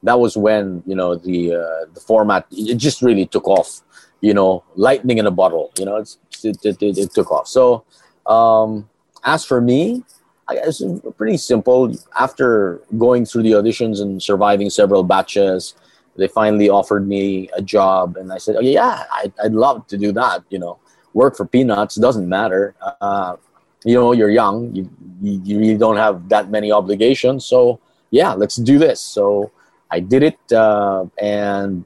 [0.02, 3.80] that was when you know the uh, the format it just really took off.
[4.20, 5.72] You know, lightning in a bottle.
[5.76, 7.48] You know, it's, it, it, it, it took off.
[7.48, 7.82] So
[8.26, 8.88] um,
[9.24, 10.04] as for me,
[10.46, 10.82] I guess
[11.16, 11.92] pretty simple.
[12.18, 15.74] After going through the auditions and surviving several batches,
[16.16, 19.98] they finally offered me a job and i said oh, yeah I'd, I'd love to
[19.98, 20.78] do that you know.
[21.14, 22.74] Work for peanuts doesn't matter.
[23.02, 23.36] Uh,
[23.84, 24.88] you know you're young you,
[25.20, 29.00] you really don't have that many obligations so yeah let's do this.
[29.00, 29.50] So
[29.90, 31.84] i did it uh, and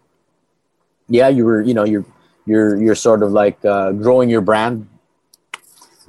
[1.08, 2.04] yeah you were you know you're
[2.46, 4.88] you're you're sort of like uh, growing your brand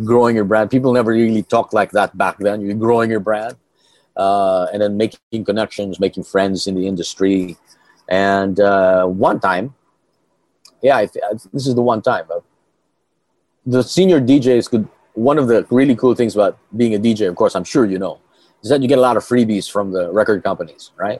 [0.04, 0.70] growing your brand.
[0.70, 2.62] People never really talk like that back then.
[2.62, 3.56] You're growing your brand
[4.16, 7.56] uh, and then making connections making friends in the industry
[8.08, 9.74] and uh, one time,
[10.82, 12.26] yeah, th- this is the one time.
[12.30, 12.40] Uh,
[13.66, 14.88] the senior DJs could.
[15.14, 17.98] One of the really cool things about being a DJ, of course, I'm sure you
[17.98, 18.20] know,
[18.62, 21.20] is that you get a lot of freebies from the record companies, right?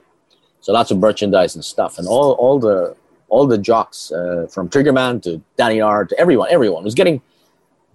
[0.60, 2.94] So lots of merchandise and stuff, and all all the
[3.28, 7.20] all the jocks uh, from Triggerman to Danny R to everyone, everyone was getting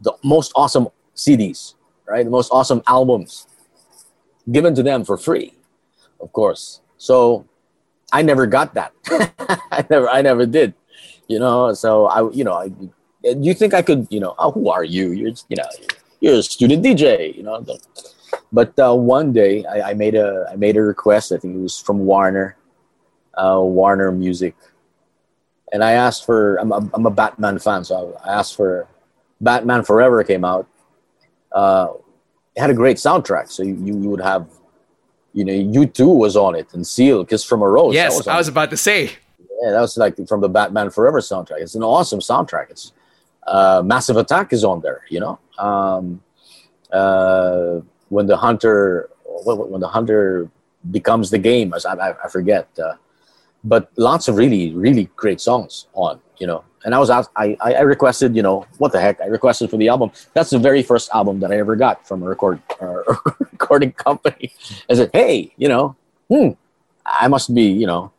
[0.01, 1.75] the most awesome CDs,
[2.05, 2.23] right?
[2.23, 3.47] The most awesome albums
[4.51, 5.53] given to them for free,
[6.19, 6.81] of course.
[6.97, 7.45] So
[8.14, 8.93] I never got that.
[9.72, 10.76] I never, I never did.
[11.28, 12.70] You know, so I, you know, I,
[13.24, 15.11] you think I could, you know, oh, who are you?
[15.11, 15.68] You're, you know,
[16.20, 17.36] you're a student DJ.
[17.36, 17.66] You know,
[18.51, 21.32] but uh, one day I, I, made a, I made a request.
[21.32, 22.55] I think it was from Warner,
[23.34, 24.55] uh, Warner Music,
[25.72, 26.57] and I asked for.
[26.57, 28.88] I'm a, I'm a Batman fan, so I asked for
[29.41, 30.68] Batman Forever came out.
[31.51, 31.93] Uh,
[32.55, 34.47] it had a great soundtrack, so you, you would have
[35.34, 37.93] you know, U2 was on it and Seal, Kiss from a Rose.
[37.93, 38.51] Yes, was I was it.
[38.51, 39.05] about to say.
[39.61, 41.61] Yeah, that was like from the Batman Forever soundtrack.
[41.61, 42.69] It's an awesome soundtrack.
[42.69, 42.91] It's
[43.47, 45.01] uh, Massive Attack is on there.
[45.09, 46.21] You know, um,
[46.91, 47.79] uh,
[48.09, 49.09] when the hunter
[49.45, 50.49] when the hunter
[50.91, 52.67] becomes the game, as I, I, I forget.
[52.77, 52.95] Uh,
[53.64, 56.20] but lots of really really great songs on.
[56.39, 59.22] You know, and I was asked, I, I requested, you know, what the heck?
[59.22, 60.11] I requested for the album.
[60.34, 62.61] That's the very first album that I ever got from a record
[63.39, 64.51] recording company.
[64.89, 65.95] I said, hey, you know,
[66.28, 66.49] hmm,
[67.05, 68.11] I must be, you know,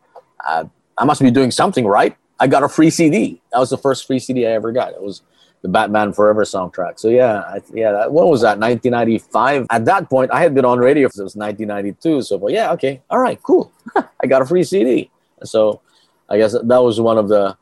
[0.47, 0.65] uh,
[0.97, 2.17] I must be doing something right.
[2.39, 3.41] I got a free CD.
[3.51, 4.93] That was the first free CD I ever got.
[4.93, 5.21] It was
[5.61, 6.99] the Batman Forever soundtrack.
[6.99, 7.91] So yeah, I, yeah.
[7.91, 8.59] That, what was that?
[8.59, 9.67] 1995.
[9.69, 12.23] At that point, I had been on radio since 1992.
[12.23, 13.71] So yeah, okay, all right, cool.
[13.95, 15.09] I got a free CD.
[15.45, 15.81] So
[16.29, 17.57] I guess that was one of the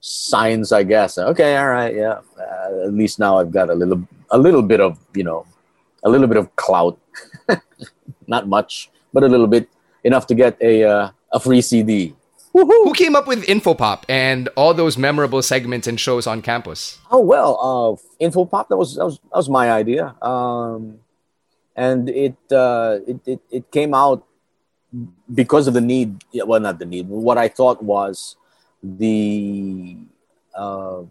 [0.00, 1.18] signs, I guess.
[1.18, 2.20] Okay, all right, yeah.
[2.38, 5.46] Uh, at least now I've got a little, a little bit of, you know,
[6.04, 6.98] a little bit of clout.
[8.26, 9.68] Not much, but a little bit
[10.04, 12.14] enough to get a uh, a free CD.
[12.52, 12.84] Woo-hoo.
[12.84, 16.98] Who came up with Infopop and all those memorable segments and shows on campus?
[17.10, 21.00] Oh well, uh, Infopop that was that was that was my idea, um,
[21.76, 24.24] and it, uh, it it it came out
[25.34, 26.22] because of the need.
[26.34, 27.08] Well, not the need.
[27.08, 28.36] What I thought was
[28.82, 29.96] the
[30.54, 31.02] uh,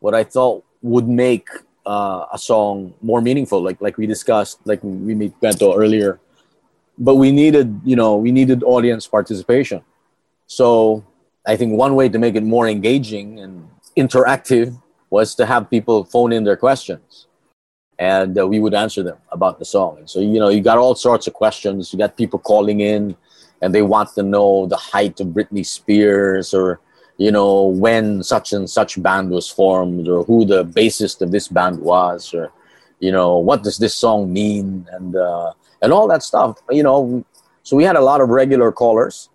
[0.00, 1.48] what I thought would make
[1.86, 6.20] uh, a song more meaningful, like like we discussed, like we made Bento earlier.
[6.96, 9.82] But we needed, you know, we needed audience participation.
[10.46, 11.04] So
[11.46, 14.80] I think one way to make it more engaging and interactive
[15.10, 17.26] was to have people phone in their questions,
[17.98, 19.98] and uh, we would answer them about the song.
[19.98, 21.92] And so you know, you got all sorts of questions.
[21.92, 23.16] You got people calling in
[23.62, 26.80] and they want to know the height of Britney Spears or
[27.16, 31.48] you know when such and such band was formed or who the bassist of this
[31.48, 32.50] band was or
[33.00, 37.24] you know what does this song mean and uh, and all that stuff you know
[37.62, 39.30] so we had a lot of regular callers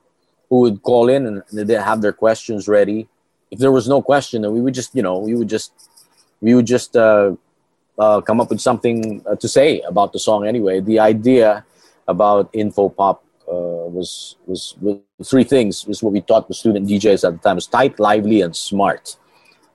[0.49, 3.07] who would call in and they have their questions ready
[3.49, 5.71] if there was no question then we would just you know we would just
[6.41, 7.31] we would just uh,
[7.99, 11.63] uh, come up with something uh, to say about the song anyway the idea
[12.07, 16.87] about info pop uh, was, was, was three things was what we taught the student
[16.87, 19.17] DJs at the time was tight, lively, and smart.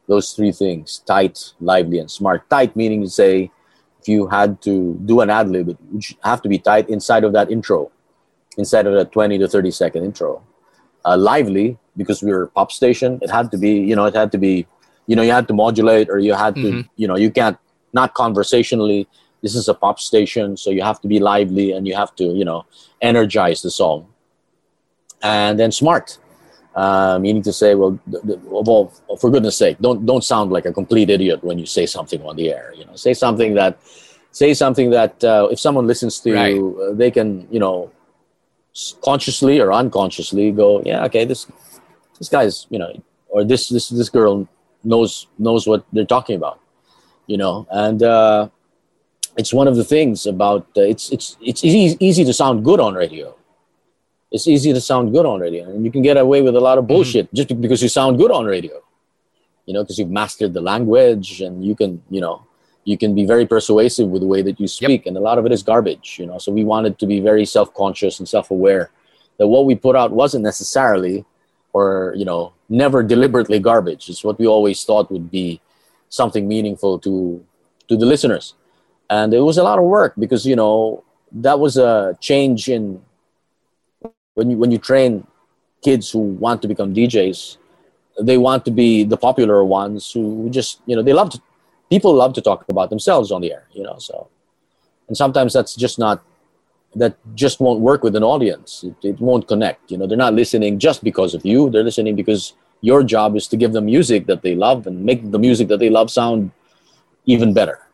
[0.06, 2.48] Those three things: tight, lively, and smart.
[2.50, 3.50] Tight meaning to say,
[4.00, 7.24] if you had to do an ad lib, it would have to be tight inside
[7.24, 7.90] of that intro,
[8.58, 10.42] inside of that twenty to thirty second intro.
[11.04, 13.18] Uh, lively because we were a pop station.
[13.22, 14.66] It had to be, you know, it had to be,
[15.06, 16.80] you know, you had to modulate or you had to, mm-hmm.
[16.96, 17.58] you know, you can't
[17.94, 19.08] not conversationally.
[19.42, 22.24] This is a pop station so you have to be lively and you have to
[22.24, 22.66] you know
[23.00, 24.08] energize the song.
[25.22, 26.18] And then smart.
[26.74, 27.96] Uh, meaning to say well,
[28.50, 32.20] well for goodness sake don't don't sound like a complete idiot when you say something
[32.22, 32.96] on the air you know.
[32.96, 33.78] Say something that
[34.32, 36.54] say something that uh, if someone listens to right.
[36.54, 37.92] you uh, they can you know
[39.02, 41.46] consciously or unconsciously go yeah okay this
[42.18, 42.92] this guy's you know
[43.28, 44.48] or this this this girl
[44.82, 46.58] knows knows what they're talking about
[47.26, 48.48] you know and uh,
[49.36, 52.80] it's one of the things about uh, it's it's it's easy, easy to sound good
[52.80, 53.34] on radio.
[54.30, 56.78] It's easy to sound good on radio, and you can get away with a lot
[56.78, 56.94] of mm-hmm.
[56.94, 57.36] bullshit mm-hmm.
[57.36, 58.80] just because you sound good on radio.
[59.66, 62.46] You know, because you've mastered the language, and you can you know
[62.84, 65.06] you can be very persuasive with the way that you speak, yep.
[65.06, 66.16] and a lot of it is garbage.
[66.18, 68.90] You know, so we wanted to be very self-conscious and self-aware
[69.38, 71.24] that what we put out wasn't necessarily
[71.72, 74.08] or you know never deliberately garbage.
[74.08, 75.60] It's what we always thought would be
[76.14, 77.44] something meaningful to
[77.88, 78.54] to the listeners.
[79.10, 83.02] And it was a lot of work because you know that was a change in
[84.34, 85.26] when you when you train
[85.82, 87.58] kids who want to become DJs
[88.20, 91.40] they want to be the popular ones who just you know they love to
[91.90, 94.28] people love to talk about themselves on the air you know so.
[95.08, 96.22] And sometimes that's just not
[96.94, 98.84] that just won't work with an audience.
[98.84, 102.14] It, it won't connect you know they're not listening just because of you they're listening
[102.16, 105.68] because your job is to give them music that they love and make the music
[105.68, 106.50] that they love sound
[107.26, 107.84] even better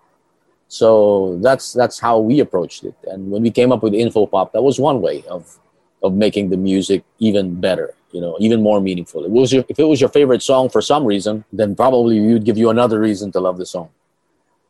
[0.70, 2.94] so that's that's how we approached it.
[3.10, 5.58] And when we came up with Infopop, that was one way of
[6.00, 9.24] of making the music even better, you know, even more meaningful.
[9.24, 12.34] It was your, if it was your favorite song for some reason, then probably we
[12.34, 13.90] would give you another reason to love the song.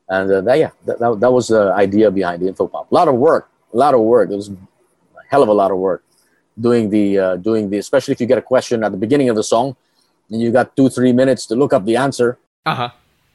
[0.08, 2.90] And uh, that, yeah, that, that, that was the idea behind the Infopop.
[2.90, 4.30] A lot of work, a lot of work.
[4.30, 4.56] It was a
[5.28, 6.02] hell of a lot of work
[6.58, 9.36] doing the uh, doing the especially if you get a question at the beginning of
[9.36, 9.76] the song
[10.30, 12.38] and you got two three minutes to look up the answer.
[12.64, 12.90] Uh huh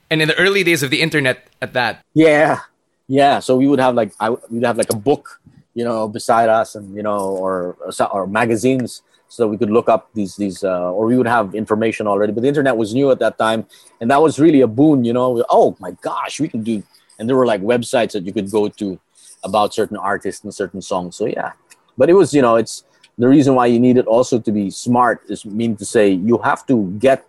[0.09, 2.03] and in the early days of the internet at that.
[2.13, 2.59] Yeah.
[3.07, 3.39] Yeah.
[3.39, 5.41] So we would have like i we'd have like a book
[5.73, 7.77] you know beside us and you know or
[8.11, 11.55] or magazines so that we could look up these these uh, or we would have
[11.55, 12.31] information already.
[12.31, 13.65] But the internet was new at that time.
[13.99, 15.43] And that was really a boon you know.
[15.49, 16.83] Oh my gosh we can do
[17.19, 18.99] and there were like websites that you could go to
[19.43, 21.15] about certain artists and certain songs.
[21.15, 21.53] So yeah.
[21.97, 22.83] But it was you know it's
[23.17, 26.37] the reason why you need it also to be smart is mean to say you
[26.39, 27.25] have to get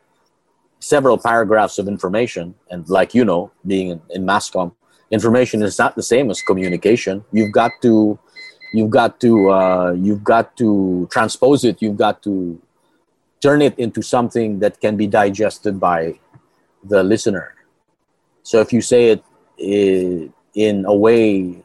[0.80, 2.54] several paragraphs of information.
[2.70, 4.72] And like you know being in, in masscom
[5.10, 7.24] information is not the same as communication.
[7.32, 8.18] You've got to
[8.72, 11.80] you've got to uh, you've got to transpose it.
[11.80, 12.60] You've got to
[13.40, 16.18] turn it into something that can be digested by
[16.82, 17.54] the listener.
[18.42, 19.24] So if you say it
[19.60, 21.62] eh, in a way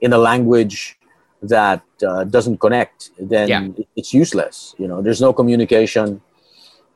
[0.00, 0.98] in a language
[1.42, 3.68] that uh, doesn't connect, then yeah.
[3.96, 4.74] it's useless.
[4.78, 6.20] You know, there's no communication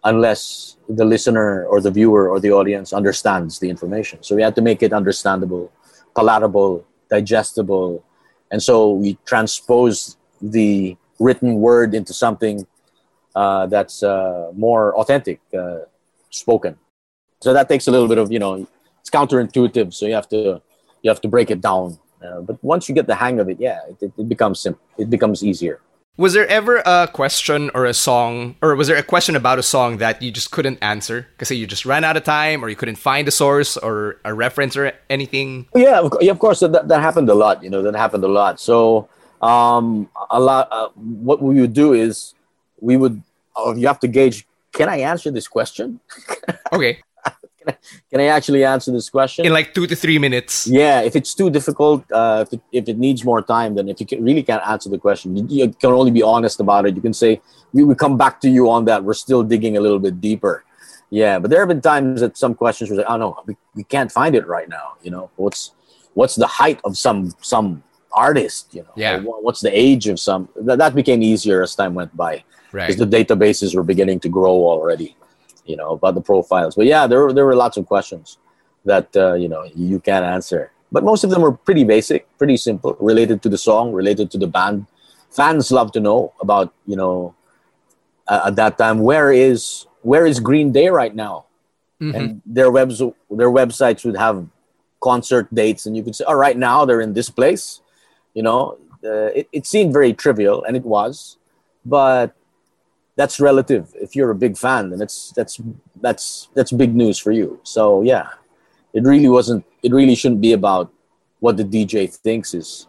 [0.04, 4.22] unless the listener or the viewer or the audience understands the information.
[4.22, 5.72] So we have to make it understandable,
[6.14, 8.04] palatable, digestible,
[8.50, 12.66] and so we transpose the written word into something
[13.34, 15.78] uh, that's uh, more authentic, uh,
[16.30, 16.76] spoken.
[17.40, 18.66] So that takes a little bit of you know,
[19.00, 19.92] it's counterintuitive.
[19.92, 20.60] So you have to
[21.02, 23.58] you have to break it down uh, but once you get the hang of it,
[23.60, 24.80] yeah, it, it becomes simple.
[24.98, 25.80] It becomes easier.
[26.16, 29.64] Was there ever a question or a song, or was there a question about a
[29.64, 32.76] song that you just couldn't answer because you just ran out of time, or you
[32.76, 35.66] couldn't find a source or a reference or anything?
[35.74, 37.64] Yeah, of, yeah, of course that, that happened a lot.
[37.64, 38.60] You know, that happened a lot.
[38.60, 39.08] So
[39.42, 40.68] um, a lot.
[40.70, 42.34] Uh, what we would do is
[42.80, 43.20] we would.
[43.56, 44.46] Oh, you have to gauge.
[44.72, 46.00] Can I answer this question?
[46.72, 46.98] okay
[47.64, 47.78] can, I,
[48.10, 50.66] can I actually answer this question in like two to three minutes?
[50.66, 54.00] Yeah, if it's too difficult, uh, if, it, if it needs more time, then if
[54.00, 56.94] you can, really can't answer the question, you, you, can only be honest about it.
[56.94, 57.40] You can say
[57.72, 59.04] we will come back to you on that.
[59.04, 60.64] We're still digging a little bit deeper.
[61.10, 63.84] Yeah, but there have been times that some questions were like, oh no, we, we
[63.84, 64.94] can't find it right now.
[65.02, 65.72] You know, what's
[66.14, 68.74] what's the height of some some artist?
[68.74, 69.20] You know, yeah.
[69.20, 70.48] what's the age of some?
[70.56, 72.42] That, that became easier as time went by
[72.72, 73.10] because right.
[73.10, 75.16] the databases were beginning to grow already
[75.64, 76.74] you know, about the profiles.
[76.74, 78.38] But yeah, there were, there were lots of questions
[78.84, 80.70] that, uh, you know, you can't answer.
[80.92, 84.38] But most of them were pretty basic, pretty simple, related to the song, related to
[84.38, 84.86] the band.
[85.30, 87.34] Fans love to know about, you know,
[88.28, 91.46] uh, at that time, where is where is Green Day right now?
[92.00, 92.14] Mm-hmm.
[92.14, 94.46] And their webs their websites would have
[95.00, 97.80] concert dates, and you could say, "Oh, right now they're in this place."
[98.34, 101.36] You know, uh, it, it seemed very trivial, and it was,
[101.84, 102.34] but
[103.16, 103.92] that's relative.
[103.94, 105.60] If you're a big fan, then it's that's
[106.00, 107.60] that's that's big news for you.
[107.62, 108.28] So yeah,
[108.92, 109.64] it really wasn't.
[109.82, 110.92] It really shouldn't be about
[111.40, 112.86] what the DJ thinks is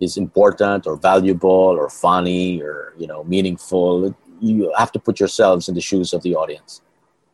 [0.00, 1.50] is important or valuable
[1.80, 4.14] or funny or you know meaningful.
[4.40, 6.82] You have to put yourselves in the shoes of the audience.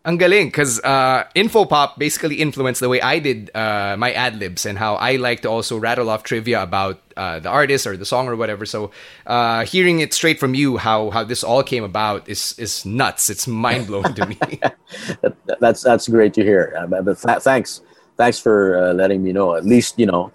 [0.02, 4.64] Ang galing, because uh, Infopop basically influenced the way I did uh, my ad libs
[4.64, 8.06] and how I like to also rattle off trivia about uh, the artist or the
[8.06, 8.64] song or whatever.
[8.64, 8.92] So
[9.26, 13.28] uh, hearing it straight from you, how how this all came about is is nuts.
[13.28, 14.38] It's mind blowing to me.
[15.60, 16.72] that's that's great to hear.
[16.80, 17.82] Uh, but th- thanks,
[18.16, 19.54] thanks for uh, letting me know.
[19.54, 20.32] At least you know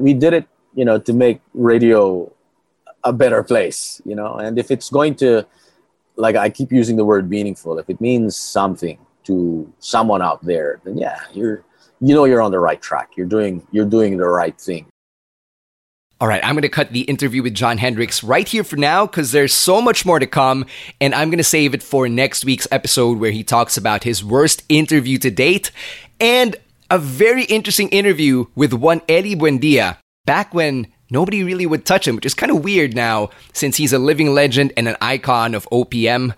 [0.00, 0.48] we did it.
[0.72, 2.32] You know to make radio
[3.04, 4.00] a better place.
[4.06, 5.44] You know, and if it's going to
[6.16, 7.78] like I keep using the word meaningful.
[7.78, 11.64] If it means something to someone out there, then yeah, you're
[12.00, 13.16] you know you're on the right track.
[13.16, 14.86] You're doing you're doing the right thing.
[16.20, 19.04] All right, I'm going to cut the interview with John Hendricks right here for now
[19.04, 20.64] because there's so much more to come,
[21.00, 24.24] and I'm going to save it for next week's episode where he talks about his
[24.24, 25.72] worst interview to date
[26.20, 26.56] and
[26.88, 32.16] a very interesting interview with one Ely Buendia back when nobody really would touch him,
[32.16, 35.68] which is kind of weird now since he's a living legend and an icon of
[35.70, 36.34] OPM.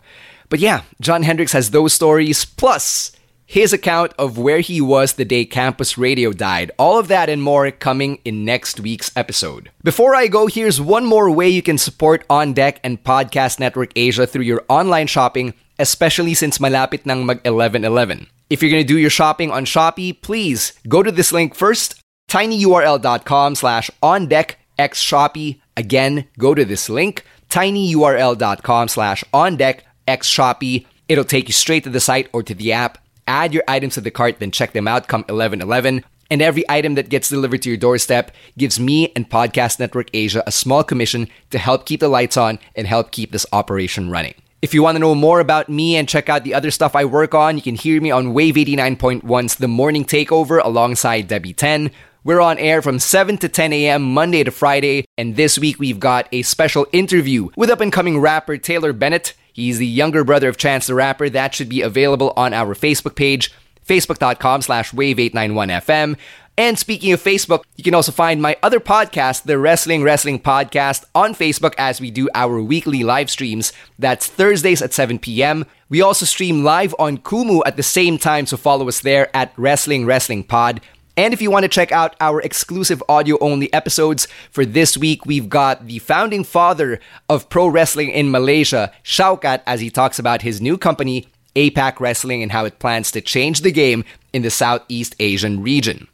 [0.49, 3.12] But yeah, John Hendricks has those stories, plus
[3.47, 6.73] his account of where he was the day campus radio died.
[6.79, 9.71] All of that and more coming in next week's episode.
[9.85, 13.93] Before I go, here's one more way you can support On Deck and Podcast Network
[13.95, 18.27] Asia through your online shopping, especially since malapit ng mag 11-11.
[18.51, 22.01] If you're going to do your shopping on Shopee, please go to this link first,
[22.29, 25.61] tinyurl.com slash on deck x Shopee.
[25.77, 30.87] Again, go to this link, tinyurl.com slash on deck x Shopee.
[31.09, 32.99] It'll take you straight to the site or to the app.
[33.29, 36.05] Add your items to the cart, then check them out come 1111.
[36.29, 40.43] And every item that gets delivered to your doorstep gives me and Podcast Network Asia
[40.47, 44.35] a small commission to help keep the lights on and help keep this operation running.
[44.62, 47.05] If you want to know more about me and check out the other stuff I
[47.05, 51.93] work on, you can hear me on Wave 89.1's The Morning Takeover alongside Debbie 10.
[52.27, 54.03] We're on air from 7 to 10 a.m.
[54.03, 58.18] Monday to Friday, and this week we've got a special interview with up and coming
[58.18, 59.35] rapper Taylor Bennett.
[59.53, 61.31] He's the younger brother of Chance the Rapper.
[61.31, 63.55] That should be available on our Facebook page,
[63.87, 66.16] facebook.com slash wave891fm.
[66.59, 71.05] And speaking of Facebook, you can also find my other podcast, the Wrestling Wrestling Podcast,
[71.14, 73.72] on Facebook as we do our weekly live streams.
[74.01, 75.64] That's Thursdays at 7 p.m.
[75.89, 79.53] We also stream live on Kumu at the same time, so follow us there at
[79.57, 80.81] Wrestling Wrestling Pod.
[81.17, 85.25] And if you want to check out our exclusive audio only episodes for this week,
[85.25, 87.01] we've got the founding father
[87.31, 92.43] of pro wrestling in Malaysia, Shaukat, as he talks about his new company, APAC Wrestling,
[92.43, 94.05] and how it plans to change the game
[94.35, 96.07] in the Southeast Asian region.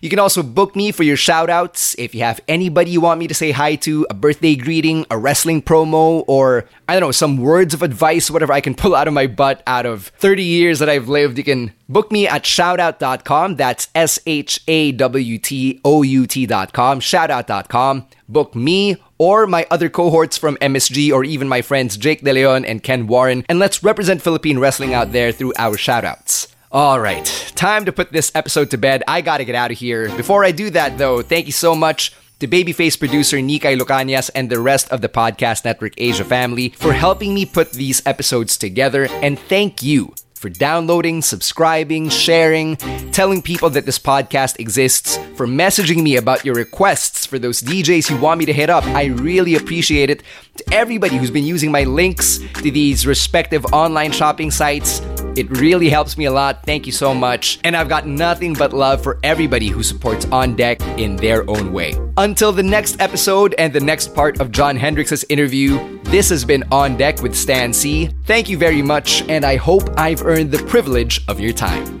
[0.00, 3.26] You can also book me for your shoutouts if you have anybody you want me
[3.26, 7.38] to say hi to, a birthday greeting, a wrestling promo, or I don't know, some
[7.38, 10.78] words of advice, whatever I can pull out of my butt out of 30 years
[10.78, 11.38] that I've lived.
[11.38, 13.56] You can book me at shawtout.com.
[13.56, 18.06] That's S H A W T O U T.com, shawtout.com.
[18.28, 22.64] Book me or my other cohorts from MSG or even my friends Jake De Leon
[22.64, 26.53] and Ken Warren, and let's represent Philippine wrestling out there through our shoutouts.
[26.74, 29.04] All right, time to put this episode to bed.
[29.06, 30.08] I gotta get out of here.
[30.16, 34.50] Before I do that, though, thank you so much to Babyface producer Nikay Lucanias and
[34.50, 39.06] the rest of the Podcast Network Asia family for helping me put these episodes together.
[39.22, 42.74] And thank you for downloading, subscribing, sharing,
[43.12, 48.10] telling people that this podcast exists, for messaging me about your requests for those DJs
[48.10, 48.84] you want me to hit up.
[48.86, 50.24] I really appreciate it.
[50.56, 55.00] To everybody who's been using my links to these respective online shopping sites,
[55.36, 56.64] it really helps me a lot.
[56.64, 57.58] Thank you so much.
[57.64, 61.72] And I've got nothing but love for everybody who supports On Deck in their own
[61.72, 61.94] way.
[62.18, 66.62] Until the next episode and the next part of John Hendricks' interview, this has been
[66.70, 68.10] On Deck with Stan Sy.
[68.24, 72.00] Thank you very much, and I hope I've earned the privilege of your time.